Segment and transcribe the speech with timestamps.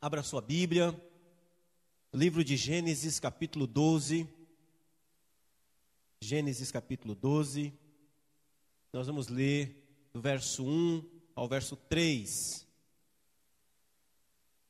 [0.00, 0.94] Abra sua Bíblia,
[2.14, 4.28] livro de Gênesis, capítulo 12.
[6.20, 7.72] Gênesis, capítulo 12.
[8.92, 12.64] Nós vamos ler do verso 1 ao verso 3.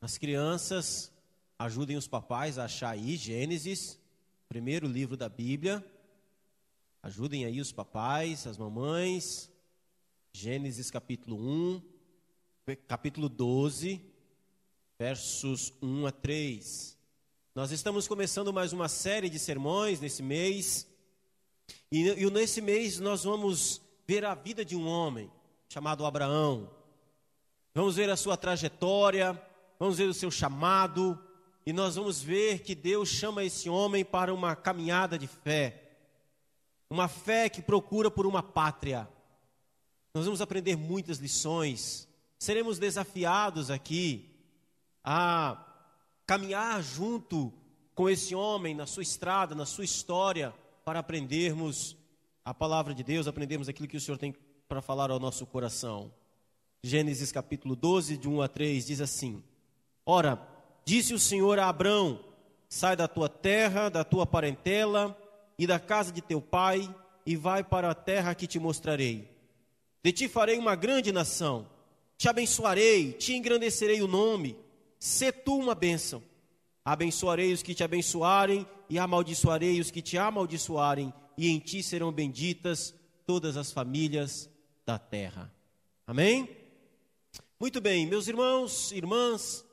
[0.00, 1.12] As crianças,
[1.58, 4.00] ajudem os papais a achar aí Gênesis,
[4.48, 5.84] primeiro livro da Bíblia.
[7.02, 9.50] Ajudem aí os papais, as mamães.
[10.32, 11.82] Gênesis capítulo 1,
[12.86, 14.16] capítulo 12,
[14.98, 16.98] versos 1 a 3.
[17.54, 20.88] Nós estamos começando mais uma série de sermões nesse mês.
[21.92, 25.30] E, e nesse mês nós vamos ver a vida de um homem
[25.68, 26.68] chamado Abraão.
[27.72, 29.40] Vamos ver a sua trajetória,
[29.78, 31.16] vamos ver o seu chamado,
[31.64, 35.92] e nós vamos ver que Deus chama esse homem para uma caminhada de fé.
[36.90, 39.08] Uma fé que procura por uma pátria.
[40.12, 42.08] Nós vamos aprender muitas lições.
[42.36, 44.27] Seremos desafiados aqui
[45.10, 45.56] a
[46.26, 47.50] caminhar junto
[47.94, 50.52] com esse homem na sua estrada, na sua história,
[50.84, 51.96] para aprendermos
[52.44, 54.36] a palavra de Deus, aprendermos aquilo que o Senhor tem
[54.68, 56.12] para falar ao nosso coração.
[56.82, 59.42] Gênesis capítulo 12, de 1 a 3, diz assim:
[60.04, 60.46] Ora,
[60.84, 62.22] disse o Senhor a Abrão:
[62.68, 65.16] Sai da tua terra, da tua parentela
[65.58, 69.26] e da casa de teu pai, e vai para a terra que te mostrarei.
[70.04, 71.66] De ti farei uma grande nação,
[72.18, 74.67] te abençoarei, te engrandecerei o nome,
[74.98, 76.22] se tu uma bênção.
[76.84, 82.10] Abençoarei os que te abençoarem, e amaldiçoarei os que te amaldiçoarem, e em ti serão
[82.10, 82.94] benditas
[83.26, 84.48] todas as famílias
[84.86, 85.52] da terra.
[86.06, 86.48] Amém?
[87.60, 89.64] Muito bem, meus irmãos, irmãs,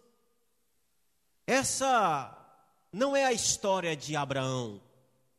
[1.48, 2.36] essa
[2.92, 4.82] não é a história de Abraão,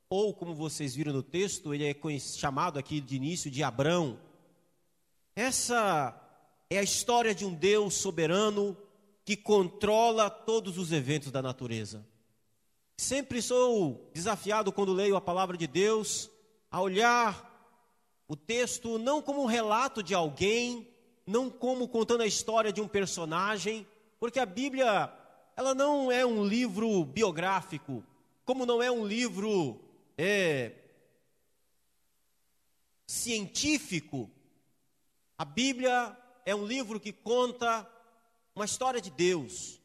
[0.08, 4.18] ou como vocês viram no texto, ele é chamado aqui de início de Abrão.
[5.34, 6.14] Essa
[6.70, 8.76] é a história de um Deus soberano
[9.26, 12.06] que controla todos os eventos da natureza.
[12.96, 16.30] Sempre sou desafiado quando leio a palavra de Deus
[16.70, 17.44] a olhar
[18.28, 20.88] o texto não como um relato de alguém,
[21.26, 23.84] não como contando a história de um personagem,
[24.20, 25.12] porque a Bíblia,
[25.56, 28.04] ela não é um livro biográfico,
[28.44, 29.80] como não é um livro
[30.16, 30.70] é,
[33.04, 34.30] científico.
[35.36, 37.90] A Bíblia é um livro que conta
[38.56, 39.80] uma história de Deus.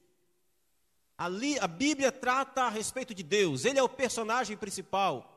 [1.18, 5.28] A, li, a Bíblia trata a respeito de Deus, ele é o personagem principal.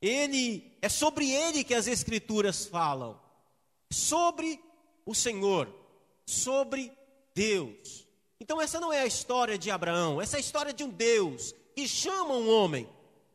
[0.00, 3.20] Ele é sobre ele que as escrituras falam.
[3.90, 4.60] Sobre
[5.04, 5.68] o Senhor,
[6.24, 6.92] sobre
[7.34, 8.06] Deus.
[8.38, 11.54] Então essa não é a história de Abraão, essa é a história de um Deus
[11.74, 12.88] que chama um homem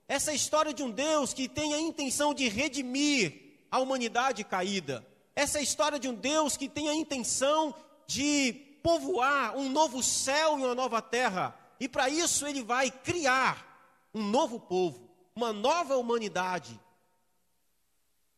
[0.08, 5.06] essa história de um Deus que tem a intenção de redimir a humanidade caída.
[5.36, 7.76] Essa história de um Deus que tem a intenção
[8.08, 11.54] de povoar um novo céu e uma nova terra.
[11.78, 16.80] E para isso ele vai criar um novo povo, uma nova humanidade.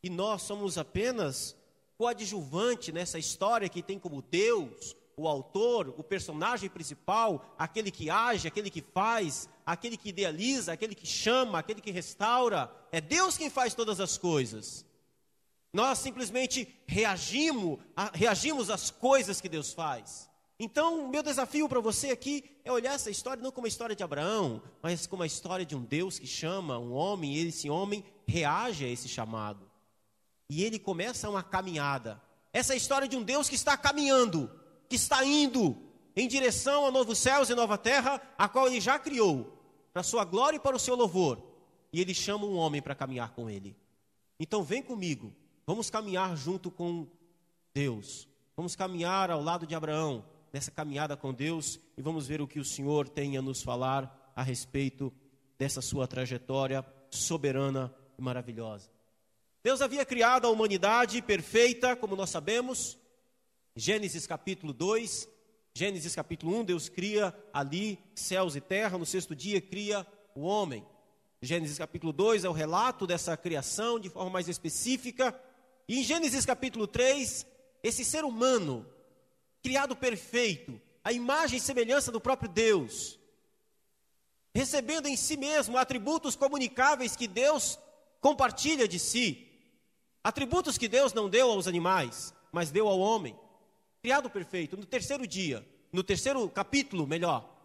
[0.01, 1.55] E nós somos apenas
[1.99, 8.47] coadjuvante nessa história que tem como Deus o autor, o personagem principal, aquele que age,
[8.47, 12.73] aquele que faz, aquele que idealiza, aquele que chama, aquele que restaura.
[12.91, 14.83] É Deus quem faz todas as coisas.
[15.71, 17.77] Nós simplesmente reagimos,
[18.13, 20.28] reagimos às coisas que Deus faz.
[20.59, 24.03] Então, meu desafio para você aqui é olhar essa história não como a história de
[24.03, 28.03] Abraão, mas como a história de um Deus que chama um homem e esse homem
[28.27, 29.69] reage a esse chamado.
[30.49, 32.21] E ele começa uma caminhada.
[32.51, 34.59] Essa é história de um Deus que está caminhando
[34.89, 35.77] que está indo
[36.15, 39.55] em direção a novos céus e nova terra, a qual ele já criou,
[39.93, 41.41] para sua glória e para o seu louvor.
[41.93, 43.77] E ele chama um homem para caminhar com ele.
[44.39, 45.33] Então vem comigo,
[45.65, 47.07] vamos caminhar junto com
[47.73, 48.27] Deus.
[48.57, 52.59] Vamos caminhar ao lado de Abraão, nessa caminhada com Deus, e vamos ver o que
[52.59, 55.13] o Senhor tem a nos falar a respeito
[55.57, 58.89] dessa sua trajetória soberana e maravilhosa.
[59.63, 62.97] Deus havia criado a humanidade perfeita, como nós sabemos,
[63.75, 65.29] Gênesis capítulo 2,
[65.73, 70.05] Gênesis capítulo 1, Deus cria ali céus e terra, no sexto dia cria
[70.35, 70.85] o homem.
[71.41, 75.39] Gênesis capítulo 2 é o relato dessa criação de forma mais específica.
[75.87, 77.45] E em Gênesis capítulo 3,
[77.81, 78.85] esse ser humano,
[79.61, 83.19] criado perfeito, a imagem e semelhança do próprio Deus,
[84.53, 87.79] recebendo em si mesmo atributos comunicáveis que Deus
[88.21, 89.47] compartilha de si,
[90.23, 93.37] atributos que Deus não deu aos animais, mas deu ao homem
[94.01, 97.57] criado perfeito, no terceiro dia, no terceiro capítulo, melhor,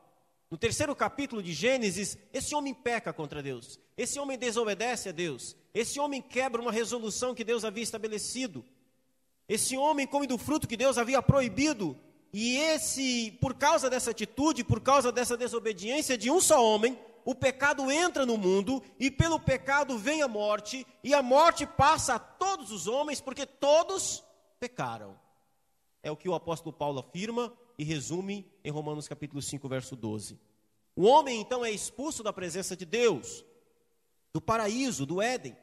[0.51, 5.57] no terceiro capítulo de Gênesis, esse homem peca contra Deus, esse homem desobedece a Deus,
[5.73, 8.65] esse homem quebra uma resolução que Deus havia estabelecido,
[9.49, 11.97] esse homem come do fruto que Deus havia proibido,
[12.33, 17.35] e esse, por causa dessa atitude, por causa dessa desobediência de um só homem, o
[17.35, 22.19] pecado entra no mundo e pelo pecado vem a morte, e a morte passa a
[22.19, 24.23] todos os homens, porque todos
[24.59, 25.19] pecaram.
[26.03, 30.39] É o que o apóstolo Paulo afirma e resume em Romanos capítulo 5, verso 12.
[30.97, 33.45] O homem então é expulso da presença de Deus,
[34.33, 35.57] do paraíso, do Éden.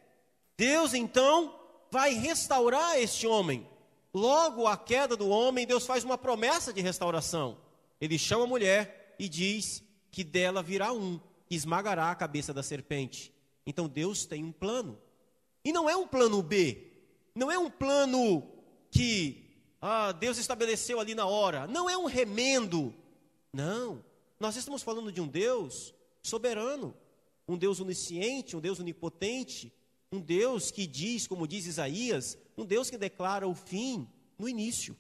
[0.58, 1.60] Deus então
[1.92, 3.68] vai restaurar este homem.
[4.14, 7.58] Logo a queda do homem, Deus faz uma promessa de restauração.
[8.00, 12.64] Ele chama a mulher e diz que dela virá um que esmagará a cabeça da
[12.64, 13.34] serpente.
[13.66, 15.00] Então Deus tem um plano.
[15.64, 16.92] E não é um plano B.
[17.36, 18.48] Não é um plano
[18.90, 21.68] que ah, Deus estabeleceu ali na hora.
[21.68, 22.94] Não é um remendo.
[23.54, 24.04] Não.
[24.40, 25.94] Nós estamos falando de um Deus
[26.24, 26.96] soberano,
[27.48, 29.74] um Deus onisciente, um Deus onipotente,
[30.12, 34.96] um Deus que diz, como diz Isaías, um Deus que declara o fim no início.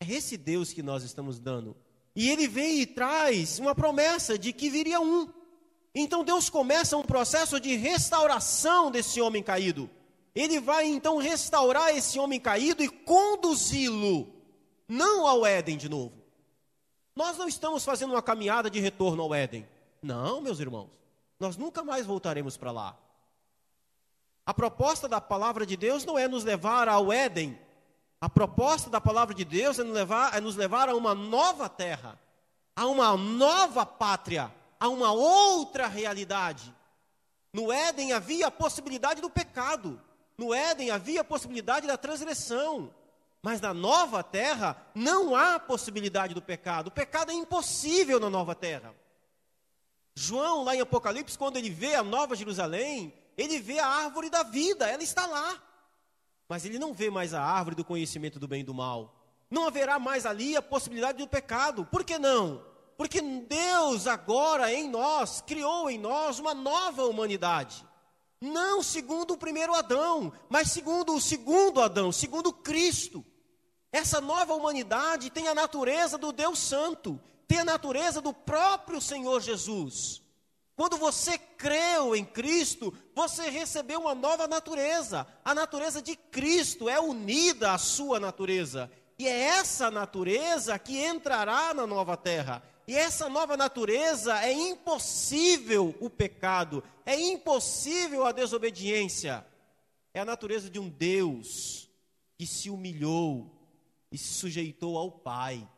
[0.00, 1.76] É esse Deus que nós estamos dando
[2.14, 5.32] e ele vem e traz uma promessa de que viria um.
[5.94, 9.88] Então Deus começa um processo de restauração desse homem caído.
[10.34, 14.32] Ele vai então restaurar esse homem caído e conduzi-lo,
[14.88, 16.12] não ao Éden de novo.
[17.14, 19.64] Nós não estamos fazendo uma caminhada de retorno ao Éden.
[20.02, 20.90] Não, meus irmãos.
[21.38, 22.98] Nós nunca mais voltaremos para lá.
[24.48, 27.60] A proposta da palavra de Deus não é nos levar ao Éden,
[28.18, 31.68] a proposta da palavra de Deus é nos levar, é nos levar a uma nova
[31.68, 32.18] terra,
[32.74, 34.50] a uma nova pátria,
[34.80, 36.74] a uma outra realidade.
[37.52, 40.00] No Éden havia a possibilidade do pecado,
[40.38, 42.90] no Éden havia a possibilidade da transgressão,
[43.42, 46.86] mas na nova terra não há possibilidade do pecado.
[46.86, 48.94] O pecado é impossível na nova terra.
[50.14, 54.42] João, lá em Apocalipse, quando ele vê a nova Jerusalém, ele vê a árvore da
[54.42, 55.62] vida, ela está lá
[56.48, 59.14] mas ele não vê mais a árvore do conhecimento do bem e do mal.
[59.50, 61.84] Não haverá mais ali a possibilidade do pecado.
[61.84, 62.64] Por que não?
[62.96, 67.86] Porque Deus agora em nós criou em nós uma nova humanidade.
[68.40, 73.24] Não segundo o primeiro Adão, mas segundo o segundo Adão, segundo Cristo.
[73.92, 79.40] Essa nova humanidade tem a natureza do Deus Santo, tem a natureza do próprio Senhor
[79.40, 80.22] Jesus.
[80.78, 85.26] Quando você creu em Cristo, você recebeu uma nova natureza.
[85.44, 88.88] A natureza de Cristo é unida à sua natureza.
[89.18, 92.62] E é essa natureza que entrará na nova terra.
[92.86, 99.44] E essa nova natureza é impossível o pecado, é impossível a desobediência.
[100.14, 101.90] É a natureza de um Deus
[102.36, 103.50] que se humilhou
[104.12, 105.68] e se sujeitou ao Pai.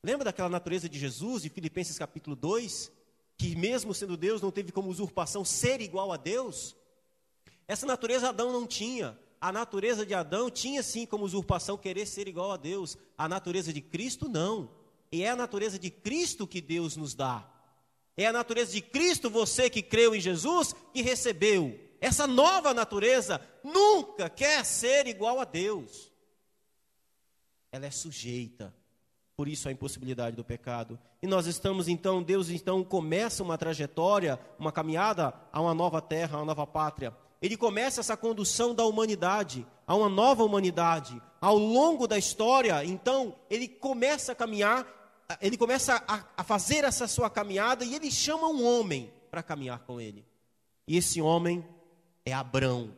[0.00, 2.94] Lembra daquela natureza de Jesus, de Filipenses capítulo 2?
[3.36, 6.74] Que mesmo sendo Deus não teve como usurpação ser igual a Deus,
[7.68, 9.18] essa natureza Adão não tinha.
[9.40, 12.96] A natureza de Adão tinha sim como usurpação querer ser igual a Deus.
[13.18, 14.70] A natureza de Cristo não.
[15.12, 17.48] E é a natureza de Cristo que Deus nos dá.
[18.16, 21.78] É a natureza de Cristo, você que creu em Jesus, que recebeu.
[22.00, 26.10] Essa nova natureza nunca quer ser igual a Deus.
[27.70, 28.74] Ela é sujeita
[29.36, 30.98] por isso a impossibilidade do pecado.
[31.22, 36.36] E nós estamos então, Deus então começa uma trajetória, uma caminhada a uma nova terra,
[36.36, 37.14] a uma nova pátria.
[37.42, 41.20] Ele começa essa condução da humanidade, a uma nova humanidade.
[41.38, 44.86] Ao longo da história, então, ele começa a caminhar,
[45.42, 49.80] ele começa a, a fazer essa sua caminhada e ele chama um homem para caminhar
[49.80, 50.24] com ele.
[50.88, 51.62] E esse homem
[52.24, 52.90] é Abrão.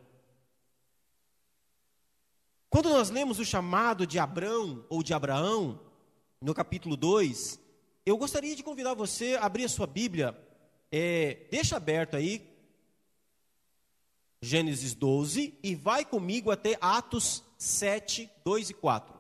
[2.71, 5.88] Quando nós lemos o chamado de Abrão ou de Abraão,
[6.41, 7.61] no capítulo 2,
[8.07, 10.37] eu gostaria de convidar você a abrir a sua Bíblia,
[10.91, 12.49] é, deixa aberto aí,
[14.41, 19.19] Gênesis 12, e vai comigo até Atos 7, 2 e 4.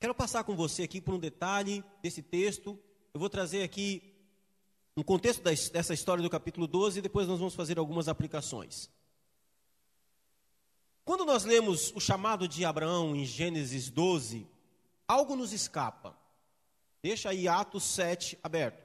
[0.00, 2.78] Quero passar com você aqui por um detalhe desse texto.
[3.12, 4.14] Eu vou trazer aqui
[4.96, 8.90] um contexto dessa história do capítulo 12 e depois nós vamos fazer algumas aplicações.
[11.10, 14.46] Quando nós lemos o chamado de Abraão em Gênesis 12,
[15.08, 16.16] algo nos escapa.
[17.02, 18.80] Deixa aí Atos 7 aberto.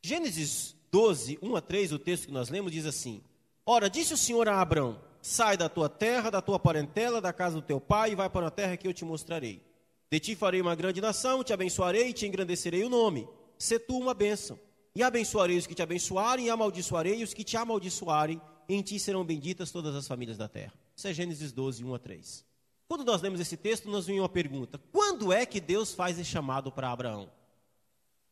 [0.00, 3.24] Gênesis 12, 1 a 3, o texto que nós lemos diz assim:
[3.66, 7.56] Ora, disse o Senhor a Abraão: Sai da tua terra, da tua parentela, da casa
[7.56, 9.60] do teu pai, e vai para a terra que eu te mostrarei.
[10.08, 13.28] De ti farei uma grande nação, te abençoarei e te engrandecerei o nome.
[13.58, 14.56] Se tu uma bênção.
[14.94, 19.24] E abençoarei os que te abençoarem, e amaldiçoarei os que te amaldiçoarem em ti serão
[19.24, 20.83] benditas todas as famílias da terra.
[20.96, 22.44] Isso é Gênesis 12, 1 a 3.
[22.86, 26.30] Quando nós lemos esse texto, nos vem uma pergunta: quando é que Deus faz esse
[26.30, 27.30] chamado para Abraão?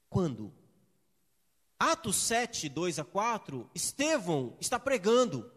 [0.09, 0.53] Quando?
[1.79, 5.51] Atos 7, 2 a 4, Estevão está pregando.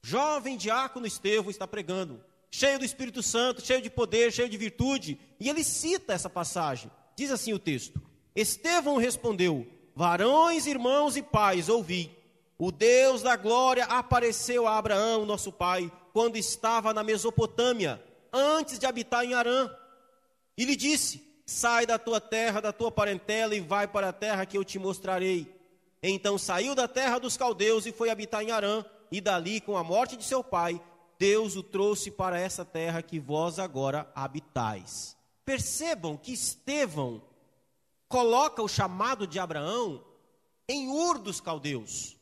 [0.00, 5.20] Jovem diácono Estevão está pregando, cheio do Espírito Santo, cheio de poder, cheio de virtude,
[5.38, 6.90] e ele cita essa passagem.
[7.16, 8.00] Diz assim o texto:
[8.34, 12.16] Estevão respondeu: Varões, irmãos e pais, ouvi.
[12.58, 18.02] O Deus da glória apareceu a Abraão, nosso pai, quando estava na Mesopotâmia,
[18.32, 19.70] antes de habitar em Arã.
[20.56, 24.46] E lhe disse: Sai da tua terra, da tua parentela e vai para a terra
[24.46, 25.52] que eu te mostrarei.
[26.02, 29.84] Então saiu da terra dos caldeus e foi habitar em Arã, e dali, com a
[29.84, 30.80] morte de seu pai,
[31.18, 35.16] Deus o trouxe para essa terra que vós agora habitais.
[35.44, 37.22] Percebam que Estevão
[38.08, 40.04] coloca o chamado de Abraão
[40.68, 42.16] em Ur dos caldeus.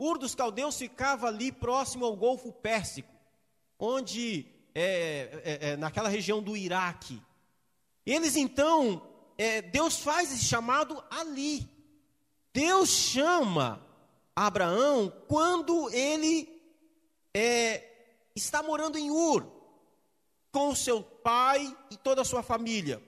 [0.00, 3.14] Ur dos caldeus ficava ali próximo ao Golfo Pérsico,
[3.78, 7.22] onde, é, é, é, naquela região do Iraque.
[8.06, 11.68] Eles então, é, Deus faz esse chamado ali.
[12.50, 13.86] Deus chama
[14.34, 16.48] Abraão quando ele
[17.34, 17.86] é,
[18.34, 19.46] está morando em Ur,
[20.50, 23.02] com seu pai e toda a sua família.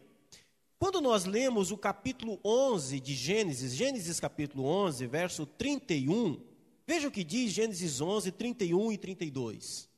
[0.79, 6.52] Quando nós lemos o capítulo 11 de Gênesis, Gênesis capítulo 11, verso 31,
[6.87, 9.89] veja o que diz Gênesis 11, 31 e 32.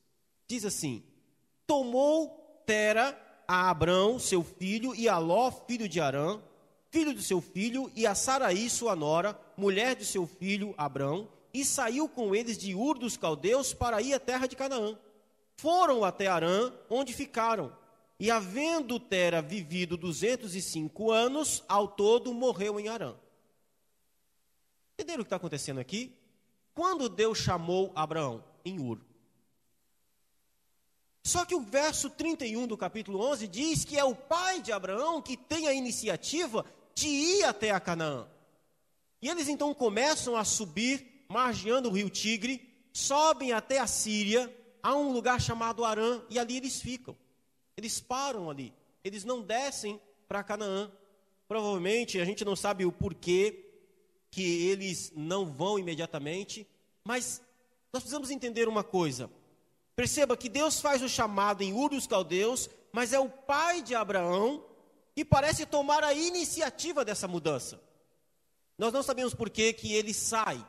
[0.47, 1.03] Diz assim:
[1.65, 6.41] Tomou Tera a Abrão, seu filho, e a Ló, filho de Arã,
[6.89, 11.63] filho do seu filho, e a Saraí, sua nora, mulher de seu filho Abrão, e
[11.63, 14.97] saiu com eles de Ur dos caldeus para ir à terra de Canaã.
[15.57, 17.71] Foram até Arã, onde ficaram.
[18.19, 23.15] E havendo Tera vivido 205 anos, ao todo morreu em Arã.
[24.93, 26.13] Entenderam o que está acontecendo aqui?
[26.75, 28.99] Quando Deus chamou Abraão em Ur,
[31.23, 35.19] só que o verso 31 do capítulo 11 diz que é o pai de Abraão
[35.19, 36.63] que tem a iniciativa
[36.93, 38.27] de ir até a Canaã.
[39.19, 44.95] E eles então começam a subir, margeando o rio Tigre, sobem até a Síria, a
[44.95, 47.17] um lugar chamado Arã, e ali eles ficam.
[47.75, 48.71] Eles param ali,
[49.03, 50.91] eles não descem para Canaã.
[51.47, 53.64] Provavelmente a gente não sabe o porquê
[54.35, 56.67] que eles não vão imediatamente,
[57.05, 57.41] mas
[57.93, 59.31] nós precisamos entender uma coisa.
[59.95, 63.95] Perceba que Deus faz o chamado em Ur dos Caldeus, mas é o pai de
[63.95, 64.61] Abraão
[65.15, 67.81] que parece tomar a iniciativa dessa mudança.
[68.77, 70.61] Nós não sabemos por que, que ele sai.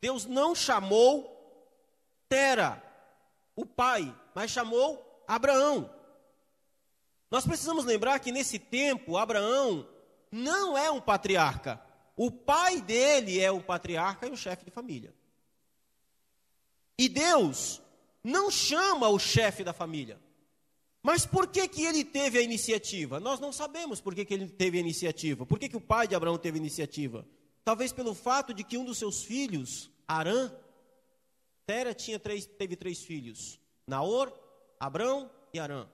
[0.00, 1.36] Deus não chamou
[2.28, 2.80] Tera,
[3.56, 5.92] o pai, mas chamou Abraão.
[7.28, 9.84] Nós precisamos lembrar que nesse tempo, Abraão
[10.30, 11.89] não é um patriarca.
[12.22, 15.14] O pai dele é o patriarca e o chefe de família.
[16.98, 17.80] E Deus
[18.22, 20.20] não chama o chefe da família.
[21.02, 23.18] Mas por que, que ele teve a iniciativa?
[23.18, 25.46] Nós não sabemos por que, que ele teve a iniciativa.
[25.46, 27.26] Por que, que o pai de Abraão teve a iniciativa?
[27.64, 30.52] Talvez pelo fato de que um dos seus filhos, Arã,
[31.64, 34.30] Tera tinha três, teve três filhos: Naor,
[34.78, 35.88] Abrão e Arã.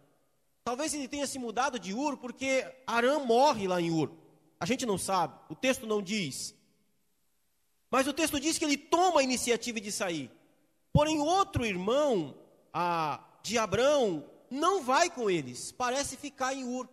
[0.65, 4.26] Talvez ele tenha se mudado de Ur porque Arã morre lá em Ur.
[4.59, 6.55] A gente não sabe, o texto não diz.
[7.91, 10.31] Mas o texto diz que ele toma a iniciativa de sair.
[10.93, 12.37] Porém, outro irmão
[12.73, 16.89] a, de Abraão não vai com eles, parece ficar em Ur.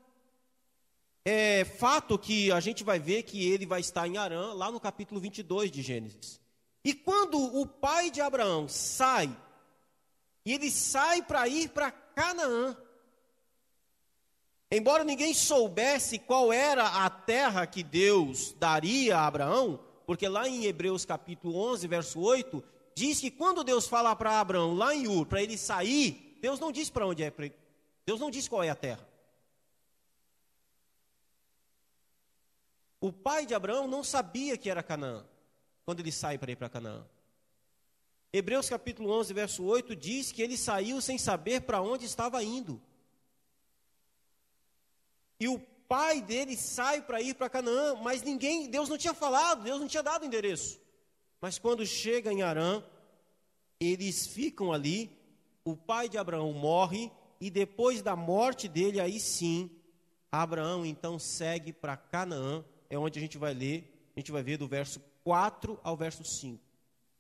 [1.26, 4.80] É fato que a gente vai ver que ele vai estar em Arã, lá no
[4.80, 6.40] capítulo 22 de Gênesis.
[6.84, 9.34] E quando o pai de Abraão sai,
[10.46, 12.76] e ele sai para ir para Canaã,
[14.78, 20.66] embora ninguém soubesse qual era a terra que Deus daria a Abraão, porque lá em
[20.66, 22.64] Hebreus capítulo 11, verso 8,
[22.96, 26.72] diz que quando Deus fala para Abraão lá em Ur, para ele sair, Deus não
[26.72, 27.32] diz para onde é,
[28.06, 29.08] Deus não diz qual é a terra.
[33.00, 35.26] O pai de Abraão não sabia que era Canaã,
[35.86, 37.06] quando ele sai para ir para Canaã.
[38.32, 42.82] Hebreus capítulo 11, verso 8 diz que ele saiu sem saber para onde estava indo.
[45.40, 49.64] E o pai dele sai para ir para Canaã, mas ninguém, Deus não tinha falado,
[49.64, 50.80] Deus não tinha dado endereço.
[51.40, 52.84] Mas quando chega em Arã,
[53.80, 55.12] eles ficam ali,
[55.66, 59.70] o pai de Abraão morre, e depois da morte dele, aí sim,
[60.32, 64.58] Abraão então segue para Canaã, é onde a gente vai ler, a gente vai ver
[64.58, 66.64] do verso 4 ao verso 5.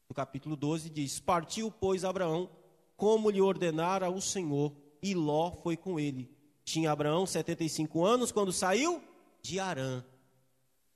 [0.07, 2.49] No capítulo 12 diz: Partiu, pois, Abraão,
[2.95, 6.29] como lhe ordenara o Senhor, e Ló foi com ele.
[6.63, 9.01] Tinha Abraão 75 anos quando saiu
[9.41, 10.03] de Arã.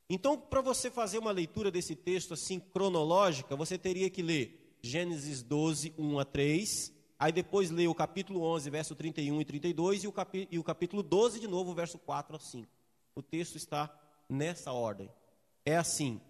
[0.09, 5.43] Então, para você fazer uma leitura desse texto assim cronológica, você teria que ler Gênesis
[5.43, 10.07] 12, 1 a 3, aí depois ler o capítulo 11, verso 31 e 32 e
[10.07, 12.67] o, capi e o capítulo 12 de novo, verso 4 a 5.
[13.15, 13.93] O texto está
[14.29, 15.09] nessa ordem.
[15.65, 16.21] É assim: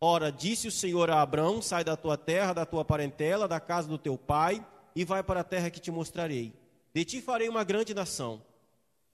[0.00, 3.88] Ora, disse o Senhor a Abrão: Sai da tua terra, da tua parentela, da casa
[3.88, 6.54] do teu pai, e vai para a terra que te mostrarei.
[6.94, 8.42] De ti farei uma grande nação,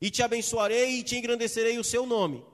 [0.02, 2.44] e te abençoarei e te engrandecerei o seu nome.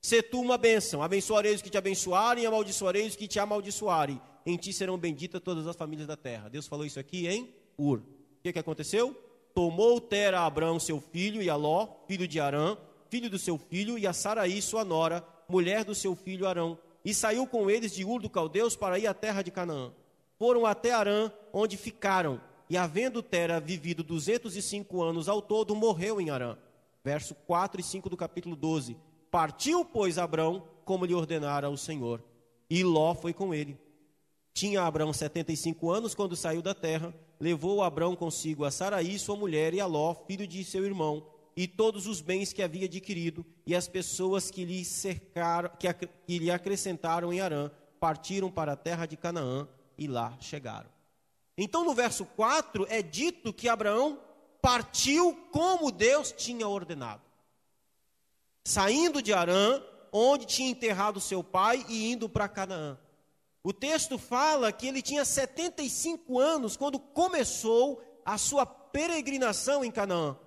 [0.00, 4.20] Se tu uma bênção, abençoarei os que te abençoarem, amaldiçoarei os que te amaldiçoarem.
[4.46, 6.48] Em ti serão benditas todas as famílias da terra.
[6.48, 7.98] Deus falou isso aqui em Ur.
[7.98, 9.12] O que, que aconteceu?
[9.52, 12.78] Tomou Tera a Abrão, seu filho, e a Ló, filho de Arã,
[13.10, 17.12] filho do seu filho, e a Saraí, sua nora, mulher do seu filho Arão, e
[17.12, 19.90] saiu com eles de Ur do Caldeus para ir à terra de Canaã.
[20.38, 26.30] Foram até Arã, onde ficaram, e havendo Tera vivido 205 anos ao todo, morreu em
[26.30, 26.56] Arã.
[27.04, 28.96] Verso 4 e 5 do capítulo 12.
[29.30, 32.22] Partiu, pois, Abrão, como lhe ordenara o Senhor,
[32.68, 33.78] e Ló foi com ele.
[34.54, 39.74] Tinha Abrão 75 anos quando saiu da terra, levou Abrão consigo a Saraí, sua mulher,
[39.74, 41.26] e a Ló, filho de seu irmão,
[41.56, 46.38] e todos os bens que havia adquirido, e as pessoas que lhe cercaram, que, que
[46.38, 50.88] lhe acrescentaram em Arã, partiram para a terra de Canaã e lá chegaram.
[51.56, 54.20] Então, no verso 4 é dito que Abraão
[54.60, 57.22] partiu como Deus tinha ordenado.
[58.64, 62.98] Saindo de Arã, onde tinha enterrado seu pai, e indo para Canaã.
[63.62, 70.38] O texto fala que ele tinha 75 anos quando começou a sua peregrinação em Canaã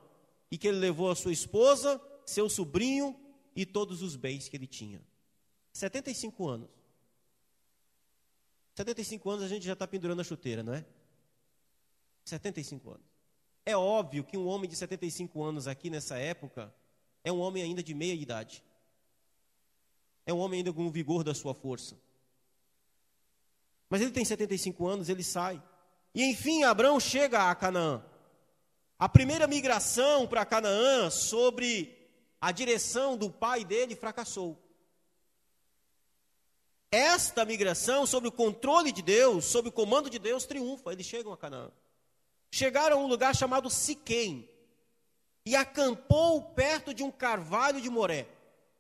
[0.50, 3.20] e que ele levou a sua esposa, seu sobrinho
[3.56, 5.02] e todos os bens que ele tinha.
[5.74, 6.70] 75 anos.
[8.76, 10.86] 75 anos a gente já está pendurando a chuteira, não é?
[12.26, 13.11] 75 anos.
[13.66, 16.74] É óbvio que um homem de 75 anos aqui nessa época
[17.24, 18.64] é um homem ainda de meia idade.
[20.26, 21.96] É um homem ainda com o vigor da sua força.
[23.90, 25.62] Mas ele tem 75 anos, ele sai.
[26.14, 28.04] E enfim, Abraão chega a Canaã.
[28.98, 31.98] A primeira migração para Canaã sobre
[32.40, 34.58] a direção do pai dele fracassou.
[36.92, 40.92] Esta migração, sob o controle de Deus, sob o comando de Deus, triunfa.
[40.92, 41.72] Eles chegam a Canaã.
[42.52, 44.50] Chegaram a um lugar chamado Siquém
[45.46, 48.28] e acampou perto de um carvalho de Moré.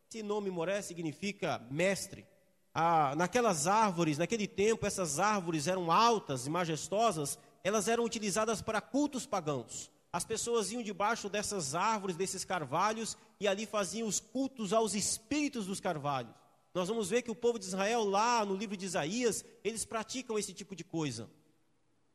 [0.09, 2.27] Esse nome Moré significa mestre.
[2.73, 8.81] Ah, naquelas árvores, naquele tempo, essas árvores eram altas e majestosas, elas eram utilizadas para
[8.81, 9.89] cultos pagãos.
[10.11, 15.65] As pessoas iam debaixo dessas árvores, desses carvalhos, e ali faziam os cultos aos espíritos
[15.65, 16.33] dos carvalhos.
[16.73, 20.37] Nós vamos ver que o povo de Israel, lá no livro de Isaías, eles praticam
[20.37, 21.29] esse tipo de coisa.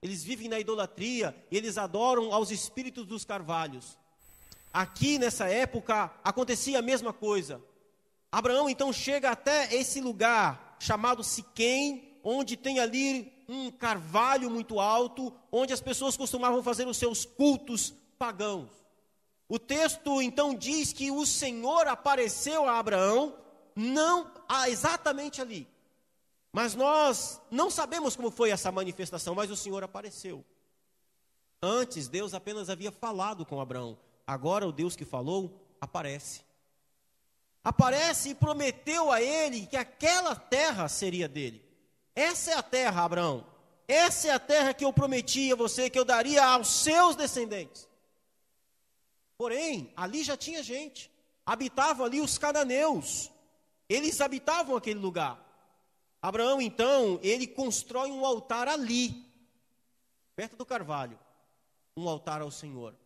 [0.03, 3.99] Eles vivem na idolatria e eles adoram aos espíritos dos carvalhos.
[4.73, 7.63] Aqui nessa época acontecia a mesma coisa.
[8.31, 15.33] Abraão então chega até esse lugar chamado Siquém, onde tem ali um carvalho muito alto,
[15.51, 18.69] onde as pessoas costumavam fazer os seus cultos pagãos.
[19.49, 23.35] O texto então diz que o Senhor apareceu a Abraão,
[23.75, 24.31] não
[24.69, 25.67] exatamente ali.
[26.57, 30.43] Mas nós não sabemos como foi essa manifestação, mas o Senhor apareceu.
[31.61, 33.99] Antes, Deus apenas havia falado com Abraão.
[34.27, 36.41] Agora, o Deus que falou aparece.
[37.63, 41.63] Aparece e prometeu a ele que aquela terra seria dele.
[42.15, 43.47] Essa é a terra, Abraão.
[43.87, 47.87] Essa é a terra que eu prometi a você que eu daria aos seus descendentes.
[49.37, 51.13] Porém, ali já tinha gente.
[51.45, 53.31] Habitavam ali os cananeus.
[53.91, 55.46] Eles habitavam aquele lugar.
[56.27, 59.25] Abraão, então, ele constrói um altar ali,
[60.35, 61.17] perto do carvalho.
[61.97, 62.97] Um altar ao Senhor.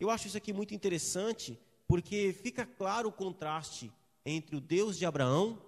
[0.00, 3.92] Eu acho isso aqui muito interessante, porque fica claro o contraste
[4.24, 5.60] entre o Deus de Abraão,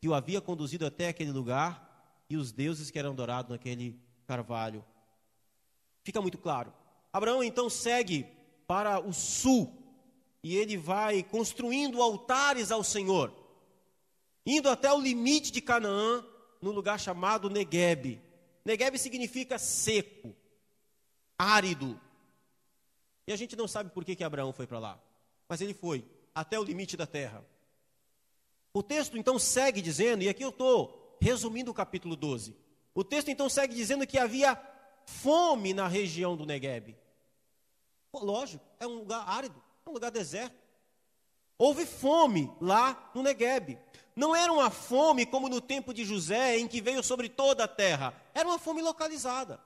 [0.00, 4.84] que o havia conduzido até aquele lugar, e os deuses que eram adorados naquele carvalho.
[6.02, 6.74] Fica muito claro.
[7.12, 8.26] Abraão então segue
[8.66, 9.72] para o sul
[10.42, 13.32] e ele vai construindo altares ao Senhor,
[14.46, 16.24] indo até o limite de Canaã,
[16.62, 18.22] no lugar chamado Negueb.
[18.64, 20.34] Negueb significa seco,
[21.36, 22.00] árido.
[23.26, 25.02] E a gente não sabe por que, que Abraão foi para lá,
[25.48, 26.04] mas ele foi
[26.34, 27.44] até o limite da terra.
[28.72, 32.54] O texto então segue dizendo, e aqui eu estou resumindo o capítulo 12.
[32.94, 34.60] O texto então segue dizendo que havia
[35.04, 36.96] fome na região do Negueb.
[38.12, 40.56] Lógico, é um lugar árido, é um lugar deserto.
[41.58, 43.78] Houve fome lá no Negueb.
[44.16, 47.68] Não era uma fome como no tempo de José, em que veio sobre toda a
[47.68, 48.14] terra.
[48.34, 49.60] Era uma fome localizada.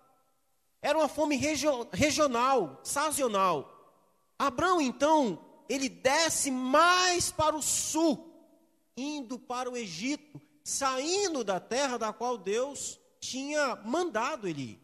[0.82, 3.96] Era uma fome regio regional, sazonal.
[4.36, 8.34] Abraão, então, ele desce mais para o sul,
[8.96, 14.80] indo para o Egito, saindo da terra da qual Deus tinha mandado ele ir.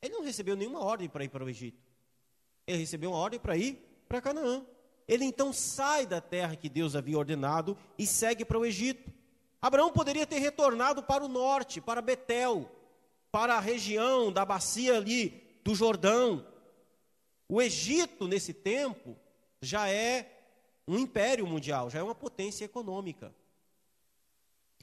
[0.00, 1.82] Ele não recebeu nenhuma ordem para ir para o Egito.
[2.66, 3.74] Ele recebeu uma ordem para ir
[4.08, 4.64] para Canaã.
[5.08, 9.12] Ele então sai da terra que Deus havia ordenado e segue para o Egito.
[9.62, 12.70] Abraão poderia ter retornado para o norte, para Betel,
[13.30, 16.46] para a região da bacia ali do Jordão.
[17.48, 19.16] O Egito, nesse tempo,
[19.60, 20.32] já é
[20.86, 23.34] um império mundial, já é uma potência econômica.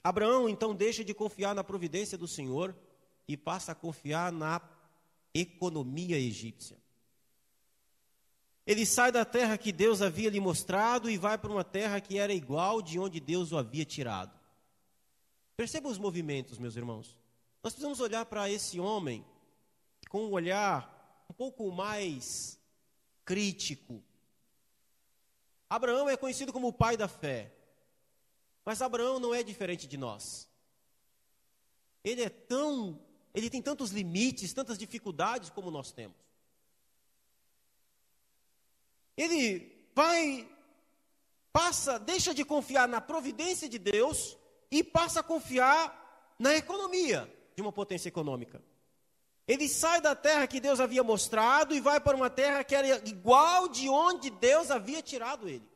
[0.03, 2.75] Abraão então deixa de confiar na providência do Senhor
[3.27, 4.61] e passa a confiar na
[5.33, 6.82] economia egípcia.
[8.65, 12.17] Ele sai da terra que Deus havia lhe mostrado e vai para uma terra que
[12.17, 14.39] era igual de onde Deus o havia tirado.
[15.57, 17.17] Perceba os movimentos, meus irmãos.
[17.61, 19.25] Nós precisamos olhar para esse homem
[20.09, 22.59] com um olhar um pouco mais
[23.25, 24.01] crítico.
[25.69, 27.53] Abraão é conhecido como o pai da fé.
[28.65, 30.47] Mas Abraão não é diferente de nós.
[32.03, 32.99] Ele é tão,
[33.33, 36.22] ele tem tantos limites, tantas dificuldades como nós temos.
[39.15, 40.47] Ele vai,
[41.51, 44.37] passa, deixa de confiar na providência de Deus
[44.71, 48.61] e passa a confiar na economia de uma potência econômica.
[49.47, 53.07] Ele sai da terra que Deus havia mostrado e vai para uma terra que era
[53.07, 55.67] igual de onde Deus havia tirado ele.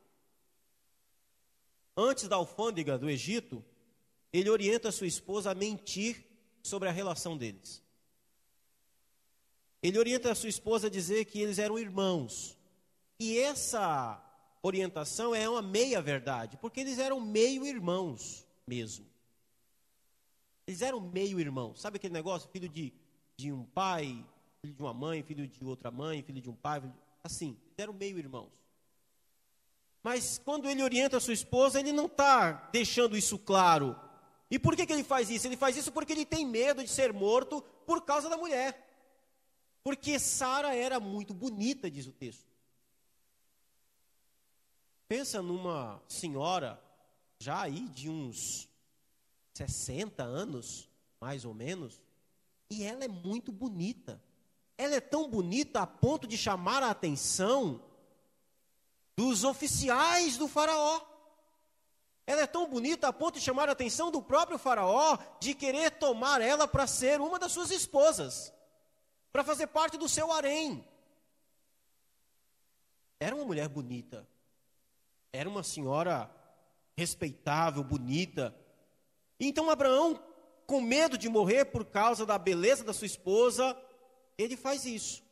[1.96, 3.64] Antes da alfândega do Egito,
[4.32, 6.24] ele orienta sua esposa a mentir
[6.64, 7.84] sobre a relação deles.
[9.82, 12.57] Ele orienta a sua esposa a dizer que eles eram irmãos,
[13.20, 14.24] e essa
[14.62, 19.06] orientação é uma meia-verdade, porque eles eram meio-irmãos mesmo.
[20.68, 21.80] Eles eram meio-irmãos.
[21.80, 22.50] Sabe aquele negócio?
[22.50, 22.94] Filho de,
[23.38, 24.24] de um pai,
[24.62, 26.82] filho de uma mãe, filho de outra mãe, filho de um pai.
[26.82, 26.92] De...
[27.24, 28.52] Assim, eles eram meio-irmãos.
[30.04, 33.96] Mas quando ele orienta a sua esposa, ele não está deixando isso claro.
[34.50, 35.48] E por que, que ele faz isso?
[35.48, 38.86] Ele faz isso porque ele tem medo de ser morto por causa da mulher.
[39.84, 42.46] Porque Sara era muito bonita, diz o texto.
[45.08, 46.82] Pensa numa senhora
[47.40, 48.68] já aí de uns
[49.54, 50.90] 60 anos,
[51.20, 52.02] mais ou menos,
[52.70, 54.22] e ela é muito bonita.
[54.78, 57.82] Ela é tão bonita a ponto de chamar a atenção
[59.16, 61.02] dos oficiais do Faraó.
[62.28, 65.92] Ela é tão bonita a ponto de chamar a atenção do próprio Faraó de querer
[65.92, 68.54] tomar ela para ser uma das suas esposas,
[69.32, 70.86] para fazer parte do seu harém.
[73.20, 74.28] Era uma mulher bonita.
[75.32, 76.30] Era uma senhora
[76.96, 78.56] respeitável, bonita.
[79.40, 80.20] Então Abraão,
[80.66, 83.78] com medo de morrer por causa da beleza da sua esposa,
[84.38, 85.24] ele faz isso.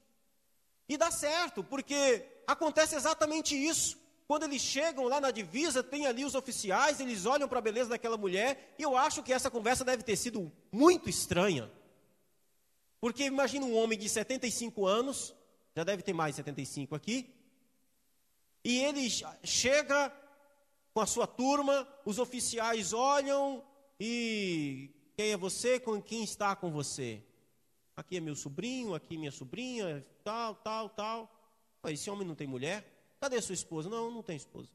[0.87, 3.97] E dá certo, porque acontece exatamente isso.
[4.27, 7.89] Quando eles chegam lá na divisa, tem ali os oficiais, eles olham para a beleza
[7.89, 11.71] daquela mulher, e eu acho que essa conversa deve ter sido muito estranha.
[12.99, 15.35] Porque imagina um homem de 75 anos,
[15.75, 17.31] já deve ter mais de 75 aqui,
[18.65, 19.07] e ele
[19.43, 20.11] chega
[20.91, 23.63] com a sua turma, os oficiais olham
[23.99, 25.79] e quem é você?
[25.79, 27.23] Com quem está com você?
[27.95, 31.31] Aqui é meu sobrinho, aqui minha sobrinha, tal, tal, tal.
[31.85, 32.83] Esse homem não tem mulher?
[33.21, 33.87] Cadê sua esposa?
[33.87, 34.71] Não, não tem esposa.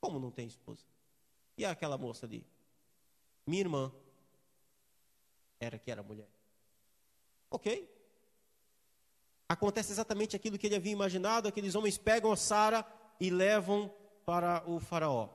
[0.00, 0.84] Como não tem esposa?
[1.56, 2.44] E aquela moça ali?
[3.46, 3.92] Minha irmã.
[5.60, 6.28] Era que era mulher.
[7.50, 7.88] Ok.
[9.48, 12.84] Acontece exatamente aquilo que ele havia imaginado: aqueles homens pegam a Sara
[13.18, 13.90] e levam
[14.26, 15.30] para o Faraó.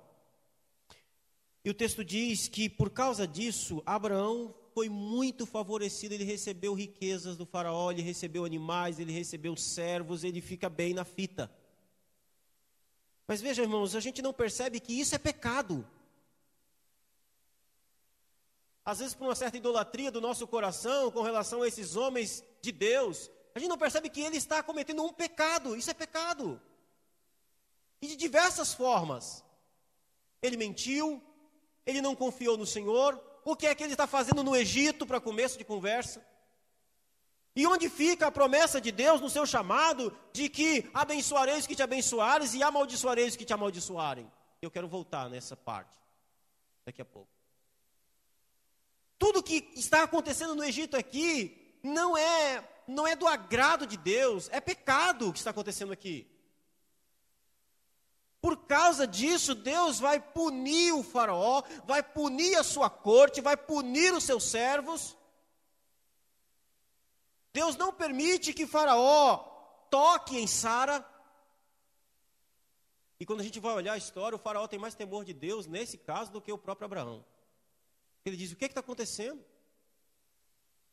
[1.66, 7.38] E o texto diz que por causa disso, Abraão foi muito favorecido, ele recebeu riquezas
[7.38, 11.50] do Faraó, ele recebeu animais, ele recebeu servos, ele fica bem na fita.
[13.28, 15.88] Mas veja, irmãos, a gente não percebe que isso é pecado.
[18.84, 22.72] Às vezes, por uma certa idolatria do nosso coração com relação a esses homens de
[22.72, 25.76] Deus, a gente não percebe que ele está cometendo um pecado.
[25.76, 26.60] Isso é pecado.
[28.02, 29.44] E de diversas formas.
[30.42, 31.22] Ele mentiu,
[31.86, 33.22] ele não confiou no Senhor.
[33.46, 36.26] O que é que ele está fazendo no Egito, para começo de conversa?
[37.56, 41.76] E onde fica a promessa de Deus no seu chamado de que abençoarei os que
[41.76, 44.32] te abençoares e amaldiçoarei os que te amaldiçoarem?
[44.62, 45.96] Eu quero voltar nessa parte
[46.84, 47.30] daqui a pouco.
[49.20, 54.50] Tudo que está acontecendo no Egito aqui não é não é do agrado de Deus,
[54.52, 56.30] é pecado o que está acontecendo aqui.
[58.42, 64.14] Por causa disso, Deus vai punir o Faraó, vai punir a sua corte, vai punir
[64.14, 65.18] os seus servos.
[67.54, 69.38] Deus não permite que Faraó
[69.90, 71.08] toque em Sara.
[73.18, 75.66] E quando a gente vai olhar a história, o Faraó tem mais temor de Deus
[75.66, 77.24] nesse caso do que o próprio Abraão.
[78.26, 79.42] Ele diz: O que é está acontecendo?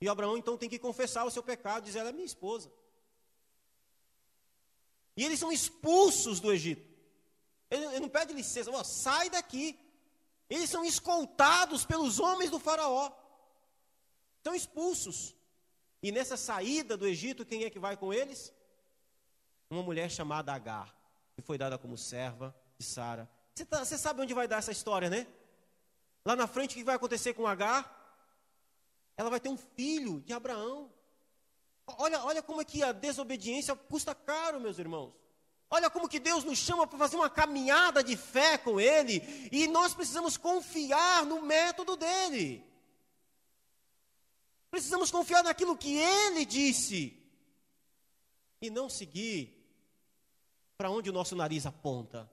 [0.00, 2.70] E Abraão então tem que confessar o seu pecado, diz: Ela é minha esposa.
[5.16, 6.88] E eles são expulsos do Egito.
[7.70, 9.78] Ele, ele não pede licença, oh, sai daqui.
[10.48, 13.12] Eles são escoltados pelos homens do Faraó.
[14.42, 15.36] São expulsos.
[16.02, 18.52] E nessa saída do Egito, quem é que vai com eles?
[19.68, 20.92] Uma mulher chamada Agar,
[21.36, 23.30] que foi dada como serva de Sara.
[23.54, 25.26] Você, tá, você sabe onde vai dar essa história, né?
[26.24, 27.99] Lá na frente, o que vai acontecer com Agar?
[29.20, 30.90] Ela vai ter um filho de Abraão.
[31.98, 35.12] Olha, olha como é que a desobediência custa caro, meus irmãos.
[35.68, 39.68] Olha como que Deus nos chama para fazer uma caminhada de fé com Ele, e
[39.68, 42.64] nós precisamos confiar no método dele.
[44.70, 47.22] Precisamos confiar naquilo que Ele disse,
[48.62, 49.54] e não seguir
[50.78, 52.26] para onde o nosso nariz aponta.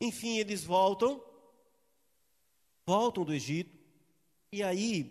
[0.00, 1.20] Enfim, eles voltam,
[2.86, 3.83] voltam do Egito,
[4.54, 5.10] e aí,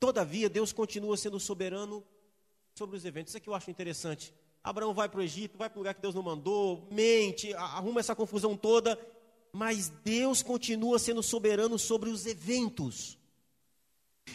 [0.00, 2.04] todavia, Deus continua sendo soberano
[2.74, 3.30] sobre os eventos.
[3.30, 4.34] Isso aqui eu acho interessante.
[4.64, 8.00] Abraão vai para o Egito, vai para o lugar que Deus não mandou, mente, arruma
[8.00, 8.98] essa confusão toda,
[9.52, 13.16] mas Deus continua sendo soberano sobre os eventos.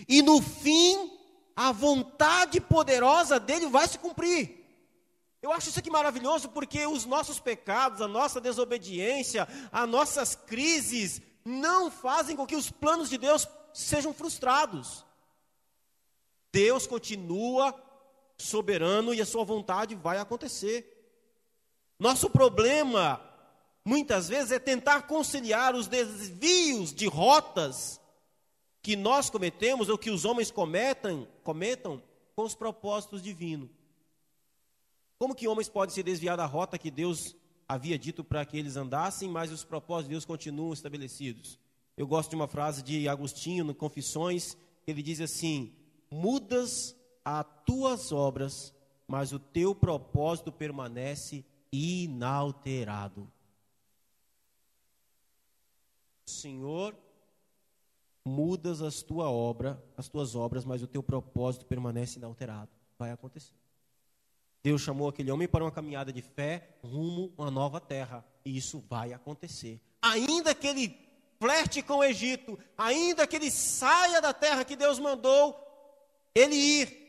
[0.08, 1.12] E no fim,
[1.54, 4.58] a vontade poderosa dele vai se cumprir.
[5.42, 11.22] Eu acho isso aqui maravilhoso porque os nossos pecados, a nossa desobediência, as nossas crises
[11.44, 15.06] não fazem com que os planos de Deus sejam frustrados.
[16.52, 17.76] Deus continua
[18.38, 20.96] soberano e a sua vontade vai acontecer.
[22.00, 23.22] Nosso problema,
[23.84, 28.00] muitas vezes, é tentar conciliar os desvios de rotas
[28.82, 32.02] que nós cometemos ou que os homens cometam, cometam
[32.36, 33.70] com os propósitos divinos.
[35.18, 37.36] Como que homens podem se desviar da rota que Deus
[37.68, 41.60] havia dito para que eles andassem, mas os propósitos de Deus continuam estabelecidos?
[42.00, 44.56] Eu gosto de uma frase de Agostinho no Confissões,
[44.88, 45.76] ele diz assim:
[46.10, 48.74] Mudas as tuas obras,
[49.06, 53.30] mas o teu propósito permanece inalterado.
[56.26, 56.96] Senhor,
[58.24, 62.72] mudas as tua obra, as tuas obras, mas o teu propósito permanece inalterado.
[62.98, 63.54] Vai acontecer.
[64.64, 68.56] Deus chamou aquele homem para uma caminhada de fé rumo a uma nova terra, e
[68.56, 69.82] isso vai acontecer.
[70.02, 71.09] Ainda que ele
[71.40, 75.58] flerte com o Egito, ainda que ele saia da terra que Deus mandou
[76.36, 77.00] ele ir,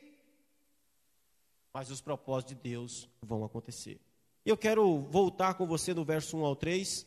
[1.73, 4.01] mas os propósitos de Deus vão acontecer.
[4.45, 7.07] Eu quero voltar com você no verso 1 ao 3,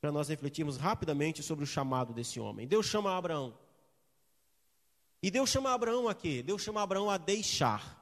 [0.00, 2.66] para nós refletirmos rapidamente sobre o chamado desse homem.
[2.66, 3.56] Deus chama Abraão.
[5.22, 6.42] E Deus chama Abraão a quê?
[6.42, 8.00] Deus chama Abraão a deixar.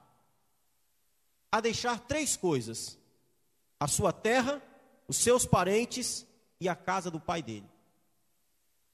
[1.52, 2.98] A deixar três coisas:
[3.78, 4.62] a sua terra,
[5.06, 6.26] os seus parentes
[6.58, 7.68] e a casa do pai dele.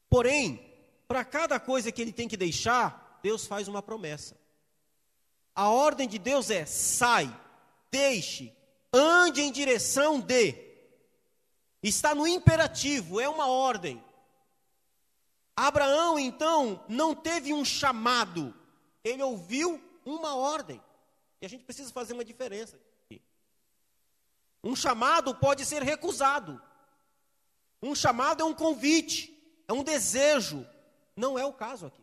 [0.08, 0.60] Porém,
[1.08, 4.36] para cada coisa que ele tem que deixar, Deus faz uma promessa.
[5.54, 7.34] A ordem de Deus é: sai,
[7.90, 8.54] deixe,
[8.92, 10.66] ande em direção de.
[11.82, 14.02] Está no imperativo, é uma ordem.
[15.54, 18.54] Abraão, então, não teve um chamado,
[19.02, 20.82] ele ouviu uma ordem.
[21.40, 22.78] E a gente precisa fazer uma diferença.
[23.04, 23.22] Aqui.
[24.62, 26.60] Um chamado pode ser recusado.
[27.80, 29.35] Um chamado é um convite,
[29.68, 30.66] é um desejo.
[31.16, 32.02] Não é o caso aqui.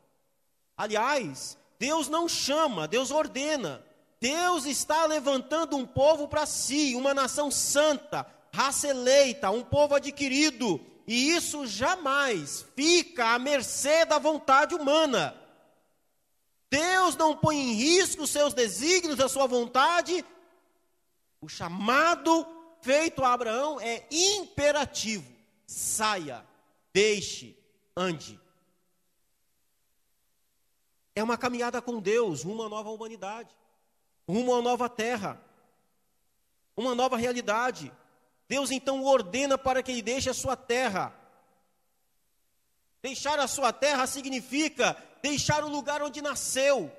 [0.75, 3.83] Aliás, Deus não chama, Deus ordena.
[4.19, 10.79] Deus está levantando um povo para si, uma nação santa, raça eleita, um povo adquirido,
[11.05, 15.35] e isso jamais fica à mercê da vontade humana.
[16.69, 20.23] Deus não põe em risco os seus desígnios, a sua vontade.
[21.41, 22.47] O chamado
[22.81, 25.29] feito a Abraão é imperativo:
[25.67, 26.45] saia,
[26.93, 27.57] deixe,
[27.97, 28.39] ande.
[31.15, 33.55] É uma caminhada com Deus, rumo a nova humanidade,
[34.27, 35.41] rumo a nova terra,
[36.77, 37.91] uma nova realidade.
[38.47, 41.13] Deus então ordena para que ele deixe a sua terra.
[43.01, 46.91] Deixar a sua terra significa deixar o lugar onde nasceu,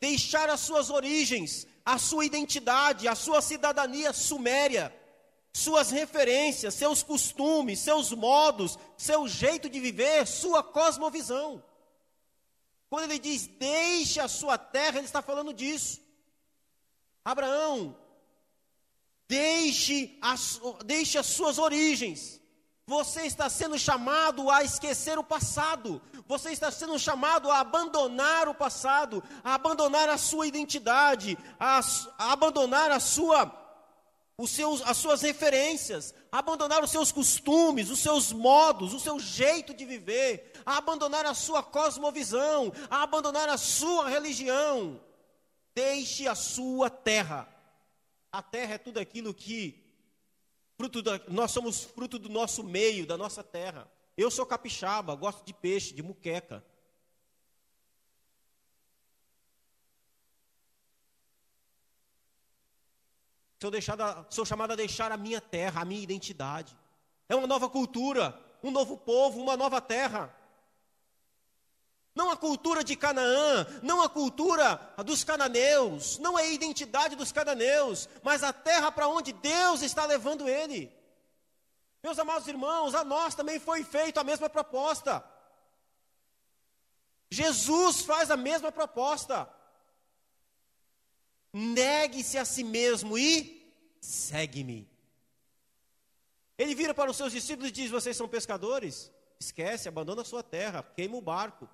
[0.00, 4.94] deixar as suas origens, a sua identidade, a sua cidadania suméria,
[5.52, 11.62] suas referências, seus costumes, seus modos, seu jeito de viver, sua cosmovisão.
[12.88, 16.00] Quando ele diz deixe a sua terra, ele está falando disso.
[17.24, 17.96] Abraão,
[19.28, 22.40] deixe as, deixe as suas origens.
[22.86, 26.00] Você está sendo chamado a esquecer o passado.
[26.26, 31.80] Você está sendo chamado a abandonar o passado, a abandonar a sua identidade, a,
[32.16, 33.44] a abandonar a sua
[34.40, 39.74] os seus, as suas referências, abandonar os seus costumes, os seus modos, o seu jeito
[39.74, 45.00] de viver, a abandonar a sua cosmovisão, a abandonar a sua religião.
[45.74, 47.48] Deixe a sua terra.
[48.30, 49.84] A terra é tudo aquilo que
[50.76, 53.90] fruto da, nós somos fruto do nosso meio, da nossa terra.
[54.16, 56.64] Eu sou capixaba, gosto de peixe, de muqueca.
[63.60, 66.76] Sou, deixada, sou chamado a deixar a minha terra, a minha identidade.
[67.28, 70.32] É uma nova cultura, um novo povo, uma nova terra.
[72.14, 77.30] Não a cultura de Canaã, não a cultura dos cananeus, não é a identidade dos
[77.30, 80.92] cananeus, mas a terra para onde Deus está levando ele.
[82.02, 85.24] Meus amados irmãos, a nós também foi feita a mesma proposta.
[87.30, 89.48] Jesus faz a mesma proposta.
[91.60, 93.68] Negue-se a si mesmo e
[94.00, 94.88] segue-me.
[96.56, 99.10] Ele vira para os seus discípulos e diz: Vocês são pescadores?
[99.40, 101.68] Esquece, abandona a sua terra, queima o barco.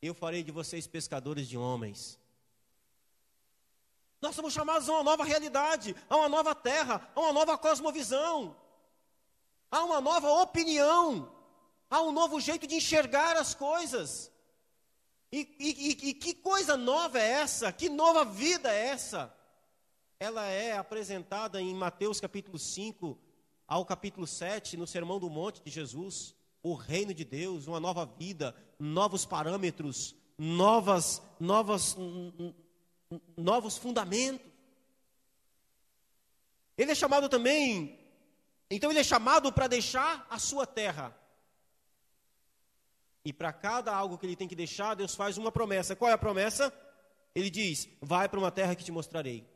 [0.00, 2.16] Eu farei de vocês pescadores de homens.
[4.22, 8.56] Nós somos chamados a uma nova realidade, a uma nova terra, a uma nova cosmovisão,
[9.68, 11.28] a uma nova opinião,
[11.90, 14.30] a um novo jeito de enxergar as coisas.
[15.36, 17.72] E, e, e, que coisa nova é essa?
[17.72, 19.34] Que nova vida é essa?
[20.20, 23.18] Ela é apresentada em Mateus capítulo 5
[23.66, 26.36] ao capítulo 7, no Sermão do Monte de Jesus.
[26.62, 31.96] O reino de Deus, uma nova vida, novos parâmetros, novas, novas,
[33.36, 34.46] novos fundamentos.
[36.78, 37.98] Ele é chamado também,
[38.70, 41.12] então ele é chamado para deixar a sua terra.
[43.24, 45.96] E para cada algo que ele tem que deixar, Deus faz uma promessa.
[45.96, 46.72] Qual é a promessa?
[47.34, 49.48] Ele diz: Vai para uma terra que te mostrarei.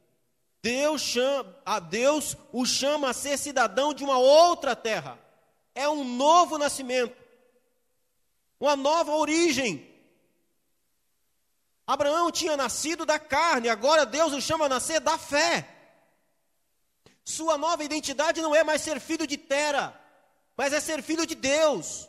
[0.62, 5.18] Deus, chama, a Deus o chama a ser cidadão de uma outra terra.
[5.74, 7.14] É um novo nascimento,
[8.58, 9.86] uma nova origem.
[11.86, 15.66] Abraão tinha nascido da carne, agora Deus o chama a nascer da fé.
[17.24, 19.98] Sua nova identidade não é mais ser filho de Tera,
[20.56, 22.08] mas é ser filho de Deus.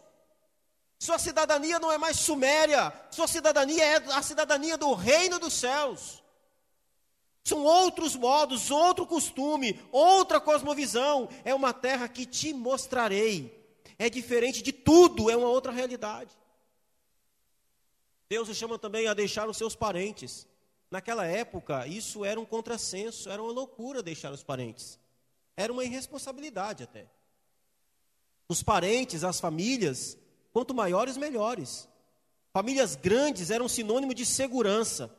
[1.00, 6.22] Sua cidadania não é mais suméria, sua cidadania é a cidadania do reino dos céus.
[7.42, 11.30] São outros modos, outro costume, outra cosmovisão.
[11.46, 13.58] É uma terra que te mostrarei.
[13.98, 16.38] É diferente de tudo, é uma outra realidade.
[18.28, 20.46] Deus o chama também a deixar os seus parentes.
[20.92, 25.00] Naquela época, isso era um contrassenso, era uma loucura deixar os parentes.
[25.56, 27.08] Era uma irresponsabilidade até.
[28.50, 30.18] Os parentes, as famílias,
[30.52, 31.88] Quanto maiores, melhores.
[32.52, 35.16] Famílias grandes eram sinônimo de segurança.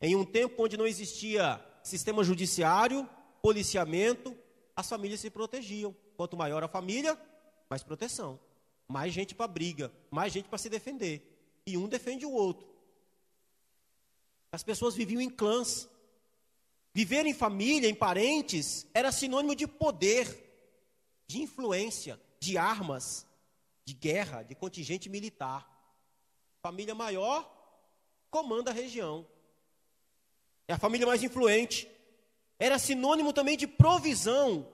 [0.00, 3.08] Em um tempo onde não existia sistema judiciário,
[3.42, 4.36] policiamento,
[4.76, 5.94] as famílias se protegiam.
[6.16, 7.18] Quanto maior a família,
[7.68, 8.38] mais proteção.
[8.86, 11.30] Mais gente para briga, mais gente para se defender.
[11.66, 12.66] E um defende o outro.
[14.52, 15.88] As pessoas viviam em clãs.
[16.92, 20.28] Viver em família, em parentes, era sinônimo de poder,
[21.26, 23.26] de influência, de armas
[23.84, 25.68] de guerra, de contingente militar.
[26.62, 27.50] Família maior
[28.30, 29.26] comanda a região.
[30.66, 31.90] É a família mais influente.
[32.58, 34.66] Era sinônimo também de provisão.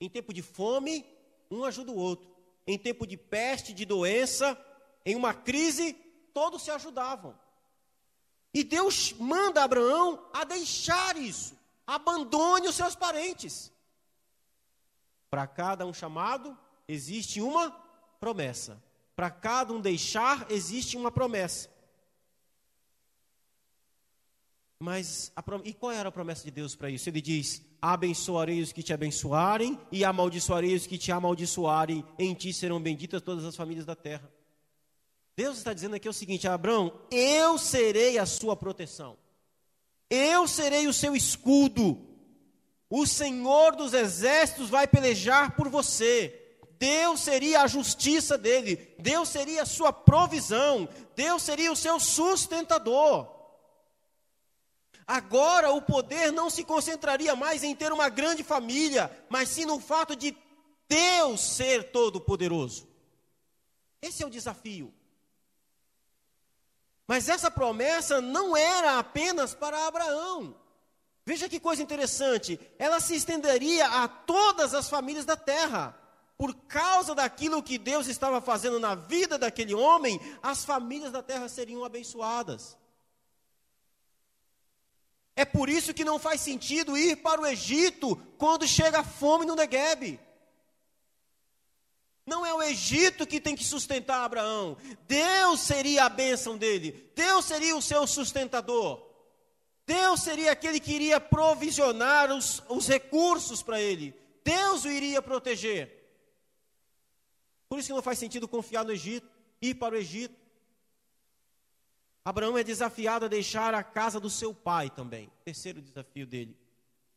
[0.00, 1.04] Em tempo de fome,
[1.50, 2.28] um ajuda o outro.
[2.66, 4.56] Em tempo de peste, de doença,
[5.04, 5.94] em uma crise,
[6.34, 7.38] todos se ajudavam.
[8.52, 11.56] E Deus manda Abraão a deixar isso.
[11.86, 13.72] Abandone os seus parentes.
[15.30, 17.70] Para cada um chamado, existe uma
[18.20, 18.82] promessa.
[19.14, 21.68] Para cada um deixar, existe uma promessa.
[24.80, 27.08] Mas, a, e qual era a promessa de Deus para isso?
[27.08, 32.52] Ele diz: Abençoarei os que te abençoarem, e amaldiçoarei os que te amaldiçoarem, em ti
[32.52, 34.30] serão benditas todas as famílias da terra.
[35.36, 39.16] Deus está dizendo aqui o seguinte: Abraão, eu serei a sua proteção,
[40.08, 42.00] eu serei o seu escudo,
[42.88, 46.37] o Senhor dos exércitos vai pelejar por você.
[46.78, 53.36] Deus seria a justiça dele, Deus seria a sua provisão, Deus seria o seu sustentador.
[55.04, 59.80] Agora o poder não se concentraria mais em ter uma grande família, mas sim no
[59.80, 60.36] fato de
[60.88, 62.86] Deus ser todo-poderoso.
[64.00, 64.94] Esse é o desafio.
[67.08, 70.54] Mas essa promessa não era apenas para Abraão.
[71.24, 75.97] Veja que coisa interessante, ela se estenderia a todas as famílias da terra
[76.38, 81.48] por causa daquilo que Deus estava fazendo na vida daquele homem, as famílias da terra
[81.48, 82.78] seriam abençoadas.
[85.34, 89.44] É por isso que não faz sentido ir para o Egito quando chega a fome
[89.46, 90.20] no Negueb.
[92.24, 94.76] Não é o Egito que tem que sustentar Abraão.
[95.08, 97.10] Deus seria a bênção dele.
[97.16, 99.04] Deus seria o seu sustentador.
[99.84, 104.14] Deus seria aquele que iria provisionar os, os recursos para ele.
[104.44, 105.97] Deus o iria proteger.
[107.68, 109.28] Por isso que não faz sentido confiar no Egito,
[109.60, 110.34] ir para o Egito.
[112.24, 115.30] Abraão é desafiado a deixar a casa do seu pai também.
[115.44, 116.56] Terceiro desafio dele.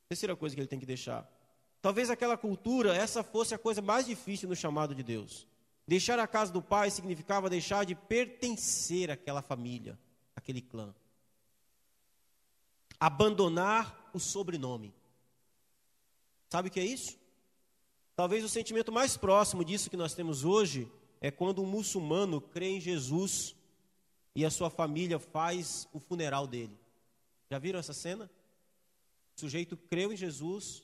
[0.08, 1.30] Terceira coisa que ele tem que deixar.
[1.82, 5.48] Talvez aquela cultura, essa fosse a coisa mais difícil no chamado de Deus.
[5.88, 9.98] Deixar a casa do pai significava deixar de pertencer àquela família,
[10.36, 10.94] àquele clã.
[13.00, 14.94] Abandonar o sobrenome.
[16.50, 17.18] Sabe o que é isso?
[18.22, 20.88] Talvez o sentimento mais próximo disso que nós temos hoje
[21.20, 23.56] é quando um muçulmano crê em Jesus
[24.36, 26.80] e a sua família faz o funeral dele.
[27.50, 28.30] Já viram essa cena?
[29.36, 30.84] O sujeito creu em Jesus,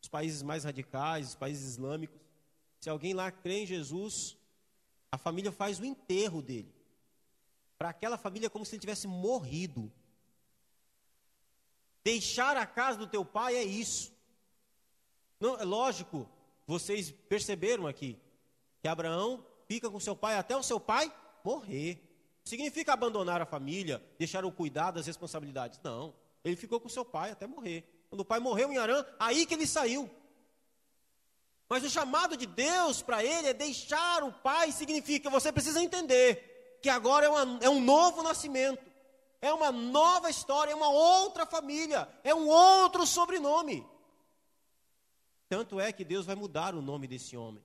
[0.00, 2.18] os países mais radicais, os países islâmicos.
[2.80, 4.38] Se alguém lá crê em Jesus,
[5.12, 6.74] a família faz o enterro dele.
[7.76, 9.92] Para aquela família é como se ele tivesse morrido.
[12.02, 14.10] Deixar a casa do teu pai é isso.
[15.38, 16.26] Não, é lógico,
[16.68, 18.20] vocês perceberam aqui
[18.82, 21.10] que Abraão fica com seu pai até o seu pai
[21.42, 21.98] morrer.
[22.44, 25.80] Significa abandonar a família, deixar o cuidado das responsabilidades.
[25.82, 26.14] Não.
[26.44, 27.88] Ele ficou com seu pai até morrer.
[28.10, 30.10] Quando o pai morreu em Arã, aí que ele saiu.
[31.70, 36.78] Mas o chamado de Deus para ele é deixar o pai, significa, você precisa entender
[36.82, 38.84] que agora é, uma, é um novo nascimento,
[39.40, 43.86] é uma nova história, é uma outra família, é um outro sobrenome.
[45.48, 47.64] Tanto é que Deus vai mudar o nome desse homem.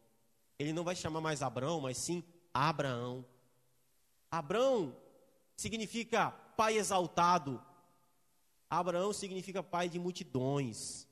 [0.57, 2.23] Ele não vai chamar mais Abraão, mas sim
[2.53, 3.25] Abraão.
[4.31, 4.95] Abraão
[5.55, 7.61] significa pai exaltado.
[8.69, 11.07] Abraão significa pai de multidões,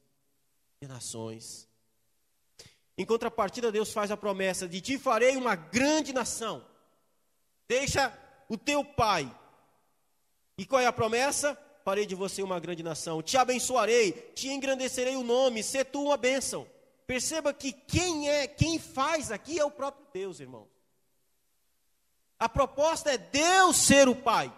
[0.79, 1.67] de nações.
[2.97, 6.65] Em contrapartida, Deus faz a promessa de te farei uma grande nação.
[7.67, 8.17] Deixa
[8.47, 9.33] o teu pai.
[10.57, 11.57] E qual é a promessa?
[11.83, 16.17] Farei de você uma grande nação, te abençoarei, te engrandecerei o nome, ser tu uma
[16.17, 16.67] bênção.
[17.05, 20.67] Perceba que quem é, quem faz aqui é o próprio Deus, irmão.
[22.39, 24.51] A proposta é Deus ser o pai.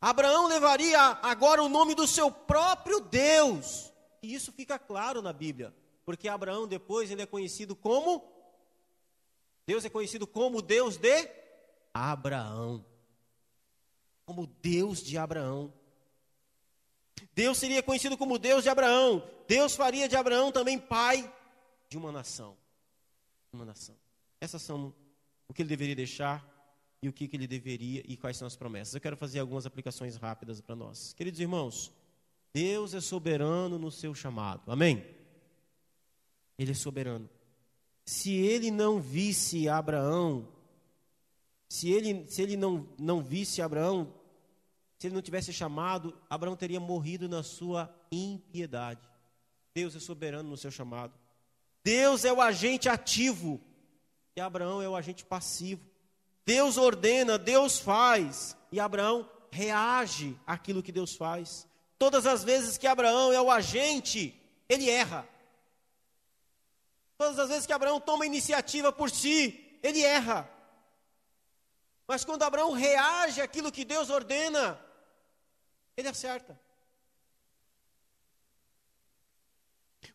[0.00, 3.92] Abraão levaria agora o nome do seu próprio Deus.
[4.22, 8.24] E isso fica claro na Bíblia, porque Abraão depois ele é conhecido como
[9.66, 11.28] Deus é conhecido como Deus de
[11.92, 12.84] Abraão.
[14.24, 15.72] Como Deus de Abraão.
[17.34, 19.22] Deus seria conhecido como Deus de Abraão.
[19.46, 21.32] Deus faria de Abraão também pai
[21.88, 22.56] de uma nação.
[23.52, 23.94] Uma nação.
[24.40, 24.94] Essas são
[25.48, 26.44] o que ele deveria deixar
[27.00, 28.94] e o que, ele deveria e quais são as promessas.
[28.94, 31.12] Eu quero fazer algumas aplicações rápidas para nós.
[31.12, 31.92] Queridos irmãos,
[32.52, 34.70] Deus é soberano no seu chamado.
[34.70, 35.04] Amém?
[36.58, 37.28] Ele é soberano.
[38.04, 40.48] Se ele não visse Abraão,
[41.68, 44.12] se ele, se ele não, não visse Abraão
[44.98, 49.06] se ele não tivesse chamado, Abraão teria morrido na sua impiedade.
[49.74, 51.12] Deus é soberano no seu chamado.
[51.84, 53.60] Deus é o agente ativo
[54.34, 55.84] e Abraão é o agente passivo.
[56.44, 61.66] Deus ordena, Deus faz e Abraão reage àquilo que Deus faz.
[61.98, 64.34] Todas as vezes que Abraão é o agente,
[64.68, 65.28] ele erra.
[67.18, 70.48] Todas as vezes que Abraão toma iniciativa por si, ele erra.
[72.06, 74.80] Mas quando Abraão reage àquilo que Deus ordena,
[75.96, 76.58] ele acerta.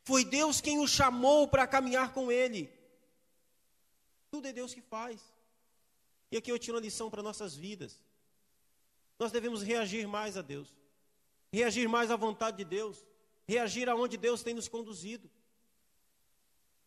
[0.03, 2.71] Foi Deus quem o chamou para caminhar com ele.
[4.29, 5.21] Tudo é Deus que faz.
[6.31, 8.01] E aqui eu tiro uma lição para nossas vidas.
[9.19, 10.73] Nós devemos reagir mais a Deus,
[11.51, 13.05] reagir mais à vontade de Deus,
[13.47, 15.29] reagir aonde Deus tem nos conduzido.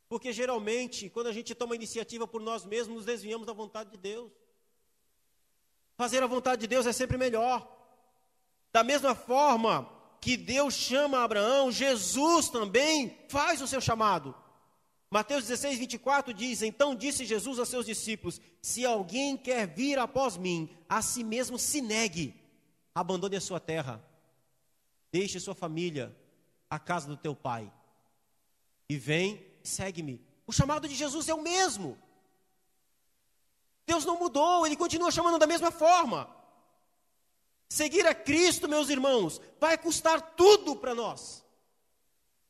[0.09, 3.97] Porque geralmente, quando a gente toma iniciativa por nós mesmos, nos desviamos da vontade de
[3.99, 4.32] Deus.
[5.97, 7.70] Fazer a vontade de Deus é sempre melhor.
[8.75, 9.89] Da mesma forma
[10.20, 14.35] que Deus chama Abraão, Jesus também faz o seu chamado.
[15.09, 20.37] Mateus 16, 24 diz: Então disse Jesus a seus discípulos: Se alguém quer vir após
[20.37, 22.35] mim, a si mesmo se negue,
[22.93, 24.05] abandone a sua terra,
[25.12, 26.12] deixe sua família,
[26.68, 27.72] a casa do teu pai,
[28.89, 30.20] e vem, segue-me.
[30.49, 31.97] O chamado de Jesus é o mesmo.
[33.87, 36.43] Deus não mudou, ele continua chamando da mesma forma.
[37.75, 41.45] Seguir a Cristo, meus irmãos, vai custar tudo para nós.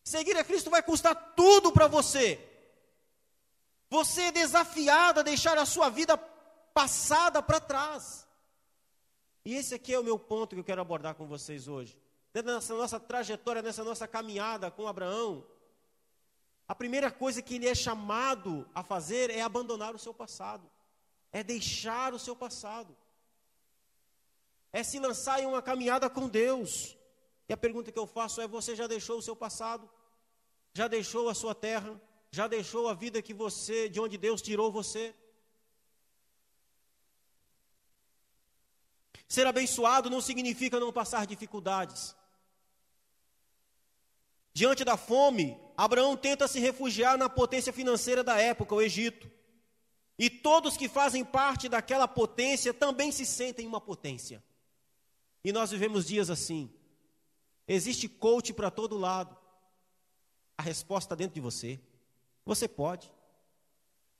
[0.03, 2.39] Seguir a Cristo vai custar tudo para você.
[3.89, 6.15] Você é desafiado a deixar a sua vida
[6.75, 8.29] passada para trás.
[9.47, 11.99] E esse aqui é o meu ponto que eu quero abordar com vocês hoje.
[12.35, 15.43] Nessa nossa trajetória, nessa nossa caminhada com Abraão,
[16.69, 20.71] a primeira coisa que ele é chamado a fazer é abandonar o seu passado,
[21.33, 22.95] é deixar o seu passado
[24.75, 26.97] é se lançar em uma caminhada com Deus.
[27.49, 29.89] E a pergunta que eu faço é: você já deixou o seu passado?
[30.73, 31.99] Já deixou a sua terra?
[32.33, 35.15] Já deixou a vida que você, de onde Deus tirou você?
[39.29, 42.17] Ser abençoado não significa não passar dificuldades.
[44.53, 49.31] Diante da fome, Abraão tenta se refugiar na potência financeira da época, o Egito.
[50.19, 54.43] E todos que fazem parte daquela potência também se sentem uma potência.
[55.45, 56.73] E nós vivemos dias assim.
[57.69, 59.37] Existe coach para todo lado.
[60.57, 61.79] A resposta está dentro de você.
[62.47, 63.13] Você pode.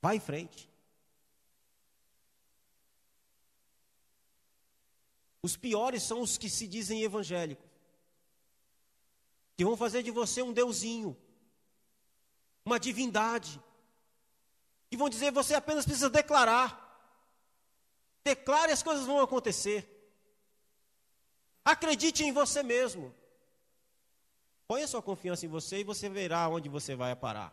[0.03, 0.71] Vá em frente.
[5.43, 7.69] Os piores são os que se dizem evangélicos,
[9.55, 11.15] que vão fazer de você um deusinho,
[12.65, 13.63] uma divindade,
[14.91, 16.81] que vão dizer você apenas precisa declarar.
[18.25, 19.94] Declare as coisas vão acontecer.
[21.65, 23.15] Acredite em você mesmo.
[24.67, 27.53] Ponha sua confiança em você e você verá onde você vai parar.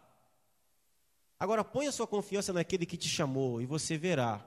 [1.39, 4.45] Agora ponha sua confiança naquele que te chamou e você verá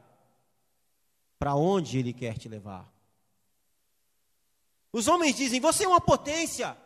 [1.38, 2.92] para onde ele quer te levar.
[4.92, 6.76] Os homens dizem: Você é uma potência.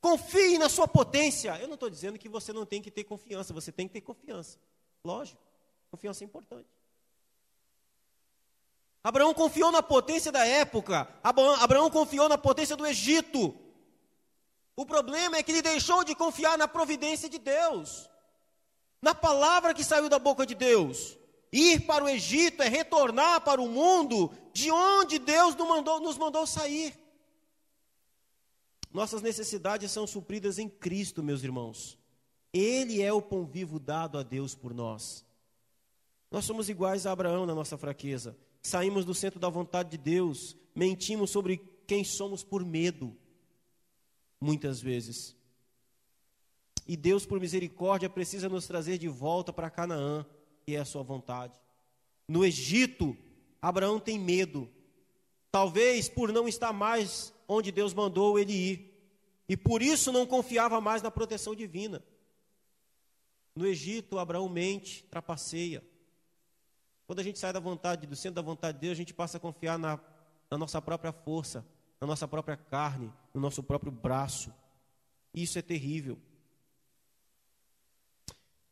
[0.00, 1.58] Confie na sua potência.
[1.58, 4.00] Eu não estou dizendo que você não tem que ter confiança, você tem que ter
[4.00, 4.58] confiança.
[5.02, 5.42] Lógico,
[5.90, 6.68] confiança é importante.
[9.06, 11.08] Abraão confiou na potência da época.
[11.22, 13.54] Abraão confiou na potência do Egito.
[14.74, 18.10] O problema é que ele deixou de confiar na providência de Deus,
[19.00, 21.16] na palavra que saiu da boca de Deus.
[21.52, 26.18] Ir para o Egito é retornar para o mundo de onde Deus nos mandou, nos
[26.18, 26.92] mandou sair.
[28.92, 31.96] Nossas necessidades são supridas em Cristo, meus irmãos.
[32.52, 35.24] Ele é o pão vivo dado a Deus por nós.
[36.28, 38.36] Nós somos iguais a Abraão na nossa fraqueza.
[38.66, 43.16] Saímos do centro da vontade de Deus, mentimos sobre quem somos por medo,
[44.40, 45.36] muitas vezes.
[46.84, 50.26] E Deus, por misericórdia, precisa nos trazer de volta para Canaã,
[50.64, 51.56] que é a sua vontade.
[52.26, 53.16] No Egito,
[53.62, 54.68] Abraão tem medo,
[55.52, 59.00] talvez por não estar mais onde Deus mandou ele ir.
[59.48, 62.04] E por isso não confiava mais na proteção divina.
[63.54, 65.84] No Egito, Abraão mente, trapaceia.
[67.06, 69.36] Quando a gente sai da vontade, do centro da vontade de Deus, a gente passa
[69.36, 70.00] a confiar na,
[70.50, 71.64] na nossa própria força,
[72.00, 74.52] na nossa própria carne, no nosso próprio braço.
[75.32, 76.18] Isso é terrível.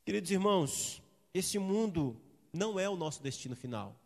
[0.05, 2.21] Queridos irmãos, esse mundo
[2.53, 3.97] não é o nosso destino final.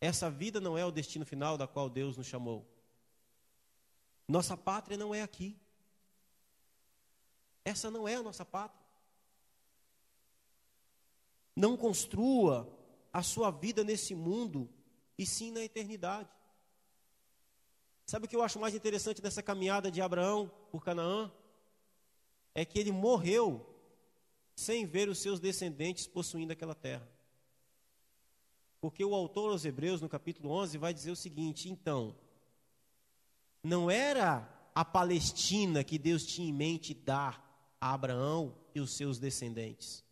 [0.00, 2.64] Essa vida não é o destino final da qual Deus nos chamou.
[4.28, 5.58] Nossa pátria não é aqui.
[7.64, 8.85] Essa não é a nossa pátria.
[11.56, 12.70] Não construa
[13.12, 14.68] a sua vida nesse mundo
[15.18, 16.28] e sim na eternidade.
[18.04, 21.32] Sabe o que eu acho mais interessante dessa caminhada de Abraão por Canaã?
[22.54, 23.66] É que ele morreu
[24.54, 27.08] sem ver os seus descendentes possuindo aquela terra.
[28.80, 32.14] Porque o autor aos Hebreus, no capítulo 11, vai dizer o seguinte: então,
[33.62, 39.18] não era a Palestina que Deus tinha em mente dar a Abraão e os seus
[39.18, 40.05] descendentes.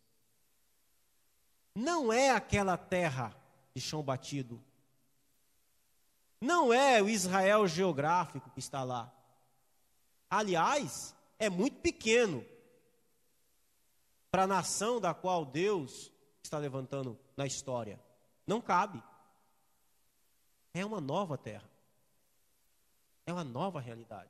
[1.75, 3.35] Não é aquela terra
[3.73, 4.63] de chão batido.
[6.39, 9.13] Não é o Israel geográfico que está lá.
[10.29, 12.45] Aliás, é muito pequeno
[14.31, 16.11] para a nação da qual Deus
[16.41, 17.99] está levantando na história.
[18.47, 19.03] Não cabe.
[20.73, 21.69] É uma nova terra.
[23.25, 24.29] É uma nova realidade.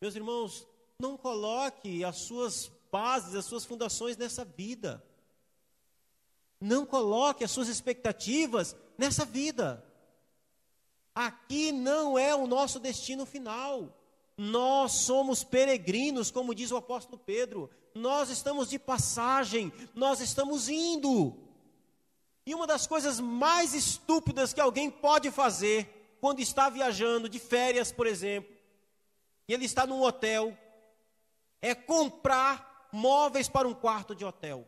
[0.00, 0.66] Meus irmãos,
[0.98, 5.04] não coloque as suas bases, as suas fundações nessa vida.
[6.60, 9.84] Não coloque as suas expectativas nessa vida.
[11.14, 13.94] Aqui não é o nosso destino final.
[14.36, 17.70] Nós somos peregrinos, como diz o apóstolo Pedro.
[17.94, 21.34] Nós estamos de passagem, nós estamos indo.
[22.44, 27.90] E uma das coisas mais estúpidas que alguém pode fazer quando está viajando de férias,
[27.90, 28.54] por exemplo,
[29.48, 30.56] e ele está num hotel,
[31.60, 34.66] é comprar móveis para um quarto de hotel.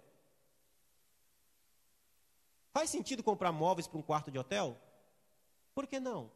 [2.78, 4.80] Faz sentido comprar móveis para um quarto de hotel?
[5.74, 6.30] Por que não?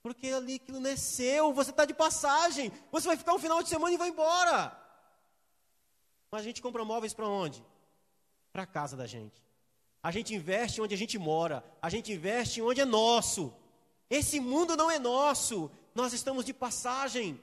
[0.00, 3.60] Porque ali aquilo não é seu, você está de passagem, você vai ficar um final
[3.64, 4.80] de semana e vai embora.
[6.30, 7.64] Mas a gente compra móveis para onde?
[8.52, 9.42] Para a casa da gente.
[10.00, 13.52] A gente investe onde a gente mora, a gente investe onde é nosso.
[14.08, 17.40] Esse mundo não é nosso, nós estamos de passagem.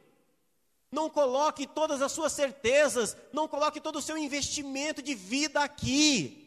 [0.89, 6.42] Não coloque todas as suas certezas, não coloque todo o seu investimento de vida aqui.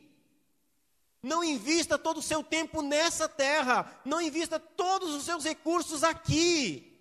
[1.26, 6.96] Não invista todo o seu tempo nessa terra, não invista todos os seus recursos aqui.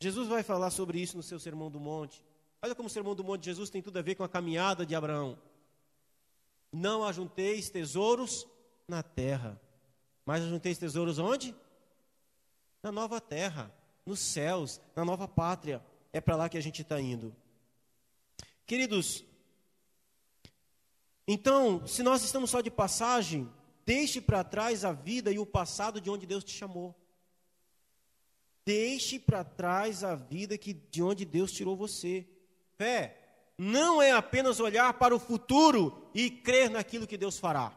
[0.00, 2.24] Jesus vai falar sobre isso no seu Sermão do Monte.
[2.62, 4.86] Olha como o Sermão do Monte de Jesus tem tudo a ver com a caminhada
[4.86, 5.38] de Abraão.
[6.72, 8.46] Não ajunteis tesouros
[8.88, 9.60] na terra,
[10.24, 11.54] mas ajunteis tesouros onde?
[12.82, 13.70] Na nova terra,
[14.06, 15.84] nos céus, na nova pátria.
[16.10, 17.36] É para lá que a gente está indo.
[18.70, 19.24] Queridos,
[21.26, 23.52] então, se nós estamos só de passagem,
[23.84, 26.94] deixe para trás a vida e o passado de onde Deus te chamou.
[28.64, 32.24] Deixe para trás a vida que de onde Deus tirou você.
[32.78, 33.18] Fé
[33.58, 37.72] não é apenas olhar para o futuro e crer naquilo que Deus fará.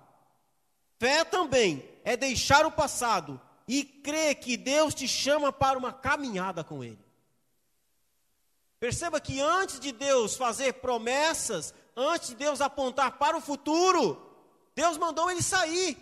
[0.99, 6.63] Fé também é deixar o passado e crer que Deus te chama para uma caminhada
[6.63, 7.03] com Ele.
[8.83, 14.21] Perceba que antes de Deus fazer promessas, antes de Deus apontar para o futuro,
[14.75, 15.97] Deus mandou ele sair.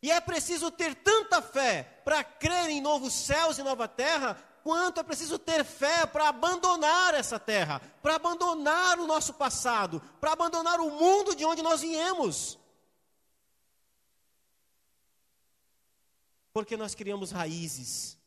[0.00, 5.00] E é preciso ter tanta fé para crer em novos céus e nova terra, quanto
[5.00, 10.80] é preciso ter fé para abandonar essa terra, para abandonar o nosso passado, para abandonar
[10.80, 12.58] o mundo de onde nós viemos.
[16.54, 18.21] Porque nós criamos raízes.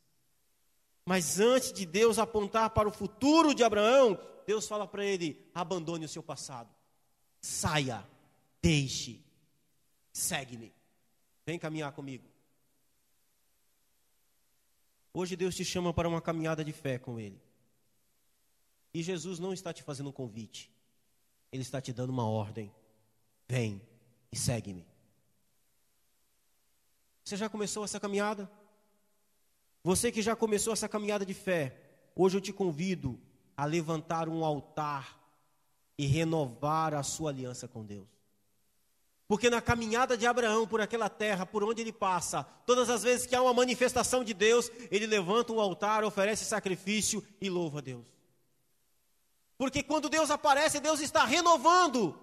[1.05, 6.05] Mas antes de Deus apontar para o futuro de Abraão, Deus fala para ele: abandone
[6.05, 6.73] o seu passado,
[7.39, 8.05] saia,
[8.61, 9.23] deixe,
[10.11, 10.73] segue-me.
[11.45, 12.27] Vem caminhar comigo.
[15.13, 17.41] Hoje Deus te chama para uma caminhada de fé com Ele.
[18.93, 20.69] E Jesus não está te fazendo um convite,
[21.51, 22.69] Ele está te dando uma ordem.
[23.47, 23.81] Vem
[24.31, 24.85] e segue-me.
[27.23, 28.51] Você já começou essa caminhada?
[29.85, 31.77] Você que já começou essa caminhada de fé,
[32.15, 33.21] hoje eu te convido
[33.55, 35.15] a levantar um altar
[35.95, 38.07] e renovar a sua aliança com Deus.
[39.27, 43.27] Porque na caminhada de Abraão por aquela terra, por onde ele passa, todas as vezes
[43.27, 47.81] que há uma manifestação de Deus, ele levanta um altar, oferece sacrifício e louva a
[47.83, 48.07] Deus.
[49.55, 52.19] Porque quando Deus aparece, Deus está renovando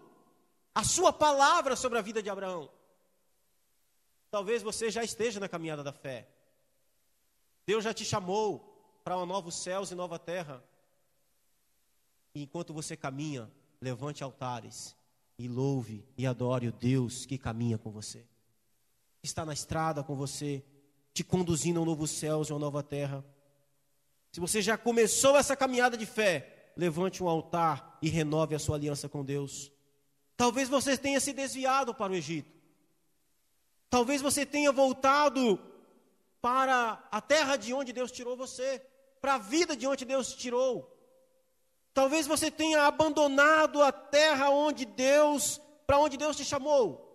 [0.75, 2.69] a sua palavra sobre a vida de Abraão.
[4.33, 6.27] Talvez você já esteja na caminhada da fé.
[7.73, 10.63] Deus já te chamou para um novos céus e nova terra.
[12.35, 13.51] E enquanto você caminha,
[13.81, 14.95] levante altares
[15.39, 18.27] e louve e adore o Deus que caminha com você.
[19.23, 20.63] Está na estrada com você,
[21.15, 23.25] te conduzindo a um novo céu e uma nova terra.
[24.31, 28.77] Se você já começou essa caminhada de fé, levante um altar e renove a sua
[28.77, 29.73] aliança com Deus.
[30.37, 32.53] Talvez você tenha se desviado para o Egito.
[33.89, 35.72] Talvez você tenha voltado
[36.43, 38.85] para a terra de onde Deus tirou você,
[39.21, 40.93] para a vida de onde Deus te tirou.
[41.95, 47.09] Talvez você tenha abandonado a terra onde Deus, para onde Deus te chamou.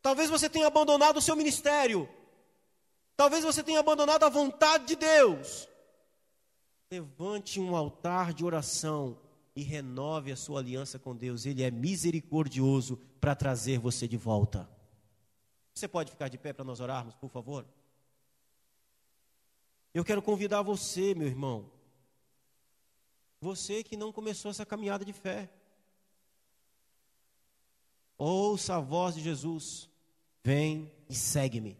[0.00, 2.08] Talvez você tenha abandonado o seu ministério.
[3.16, 5.68] Talvez você tenha abandonado a vontade de Deus.
[6.90, 9.18] Levante um altar de oração
[9.54, 11.44] e renove a sua aliança com Deus.
[11.44, 14.68] Ele é misericordioso para trazer você de volta.
[15.74, 17.66] Você pode ficar de pé para nós orarmos, por favor?
[19.92, 21.70] Eu quero convidar você, meu irmão,
[23.40, 25.50] você que não começou essa caminhada de fé.
[28.16, 29.88] Ouça a voz de Jesus.
[30.44, 31.76] Vem e segue-me.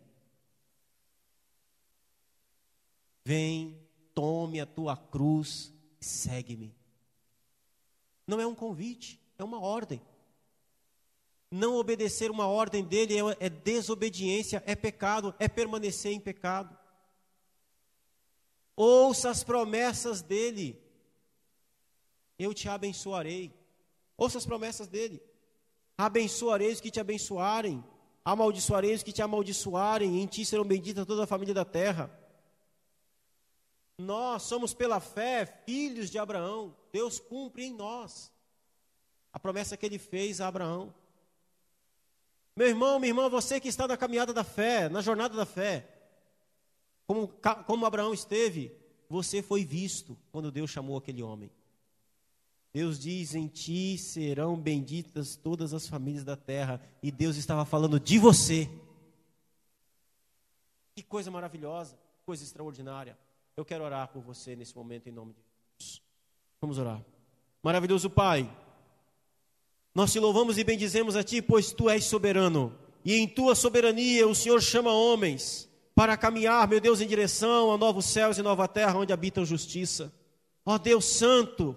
[3.24, 3.78] Vem,
[4.14, 6.74] tome a tua cruz e segue-me.
[8.26, 10.00] Não é um convite, é uma ordem.
[11.50, 16.79] Não obedecer uma ordem dele é, é desobediência, é pecado, é permanecer em pecado.
[18.76, 20.80] Ouça as promessas dele
[22.42, 23.54] eu te abençoarei.
[24.16, 25.22] Ouça as promessas dele.
[25.96, 27.84] Abençoarei os que te abençoarem,
[28.24, 32.10] amaldiçoarei os que te amaldiçoarem, em ti serão benditas toda a família da terra.
[33.98, 36.74] Nós somos pela fé filhos de Abraão.
[36.90, 38.32] Deus cumpre em nós
[39.30, 40.94] a promessa que ele fez a Abraão.
[42.56, 45.89] Meu irmão, minha irmã, você que está na caminhada da fé, na jornada da fé,
[47.10, 47.26] como,
[47.66, 48.70] como Abraão esteve,
[49.08, 51.50] você foi visto quando Deus chamou aquele homem.
[52.72, 56.80] Deus diz: Em ti serão benditas todas as famílias da terra.
[57.02, 58.70] E Deus estava falando de você.
[60.94, 63.18] Que coisa maravilhosa, coisa extraordinária.
[63.56, 65.40] Eu quero orar por você nesse momento em nome de
[65.80, 66.00] Jesus.
[66.60, 67.04] Vamos orar.
[67.60, 68.48] Maravilhoso Pai,
[69.92, 72.72] nós te louvamos e bendizemos a Ti, pois Tu és soberano.
[73.04, 75.68] E em Tua soberania o Senhor chama homens
[76.00, 79.44] para caminhar, meu Deus, em direção a novos céus e nova terra onde habita a
[79.44, 80.10] justiça.
[80.64, 81.76] Ó Deus Santo,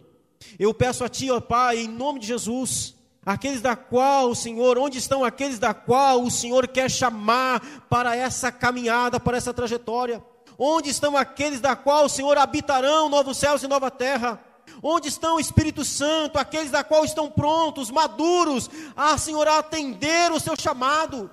[0.57, 2.95] eu peço a Ti, ó Pai, em nome de Jesus,
[3.25, 8.49] aqueles da qual, Senhor, onde estão aqueles da qual o Senhor quer chamar para essa
[8.49, 10.23] caminhada, para essa trajetória?
[10.57, 14.41] Onde estão aqueles da qual, Senhor, habitarão novos céus e nova terra?
[14.81, 20.39] Onde estão o Espírito Santo, aqueles da qual estão prontos, maduros, a Senhor atender o
[20.39, 21.29] seu chamado?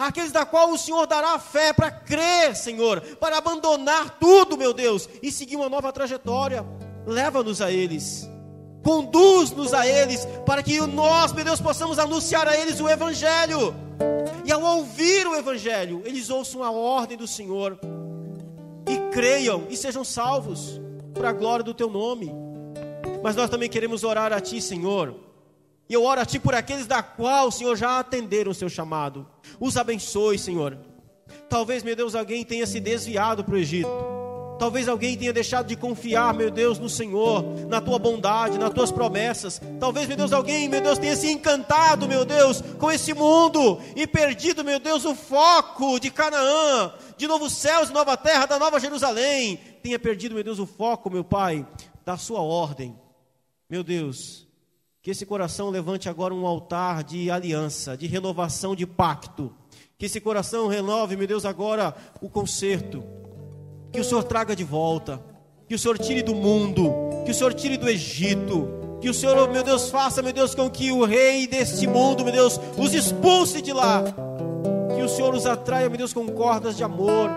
[0.00, 5.06] Aqueles da qual o Senhor dará fé para crer, Senhor, para abandonar tudo, meu Deus,
[5.22, 6.64] e seguir uma nova trajetória.
[7.06, 8.26] Leva-nos a eles.
[8.82, 13.74] Conduz-nos a eles, para que nós, meu Deus, possamos anunciar a eles o Evangelho.
[14.46, 17.78] E ao ouvir o Evangelho, eles ouçam a ordem do Senhor
[18.88, 20.80] e creiam e sejam salvos
[21.12, 22.32] para a glória do Teu nome.
[23.22, 25.14] Mas nós também queremos orar a Ti, Senhor.
[25.90, 29.26] E eu oro a Ti por aqueles da qual, Senhor, já atenderam o Seu chamado.
[29.58, 30.78] Os abençoe, Senhor.
[31.48, 33.90] Talvez, meu Deus, alguém tenha se desviado para o Egito.
[34.56, 38.92] Talvez alguém tenha deixado de confiar, meu Deus, no Senhor, na tua bondade, nas tuas
[38.92, 39.60] promessas.
[39.80, 44.06] Talvez, meu Deus, alguém, meu Deus, tenha se encantado, meu Deus, com esse mundo e
[44.06, 49.58] perdido, meu Deus, o foco de Canaã, de novos céus nova terra, da nova Jerusalém.
[49.82, 51.66] Tenha perdido, meu Deus, o foco, meu Pai,
[52.04, 52.96] da sua ordem.
[53.68, 54.49] Meu Deus,
[55.02, 59.52] que esse coração levante agora um altar de aliança, de renovação de pacto.
[59.96, 63.02] Que esse coração renove, meu Deus, agora o conserto
[63.92, 65.20] que o Senhor traga de volta,
[65.66, 66.92] que o Senhor tire do mundo,
[67.24, 68.68] que o Senhor tire do Egito,
[69.00, 72.32] que o Senhor, meu Deus, faça, meu Deus, com que o rei deste mundo, meu
[72.32, 74.04] Deus, os expulse de lá,
[74.94, 77.30] que o Senhor os atraia, meu Deus, com cordas de amor,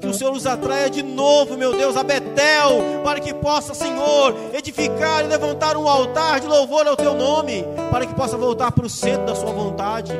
[0.00, 4.34] que o Senhor os atraia de novo, meu Deus, a Betel, para que possa, Senhor,
[4.52, 8.86] edificar e levantar um altar de louvor ao teu nome, para que possa voltar para
[8.86, 10.12] o centro da sua vontade,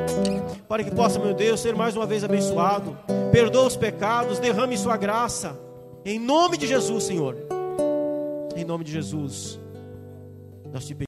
[0.67, 2.97] para que possa, meu Deus, ser mais uma vez abençoado,
[3.31, 5.57] perdoa os pecados, derrame sua graça.
[6.03, 7.35] Em nome de Jesus, Senhor.
[8.55, 9.59] Em nome de Jesus.
[10.71, 11.05] Nós te pedimos.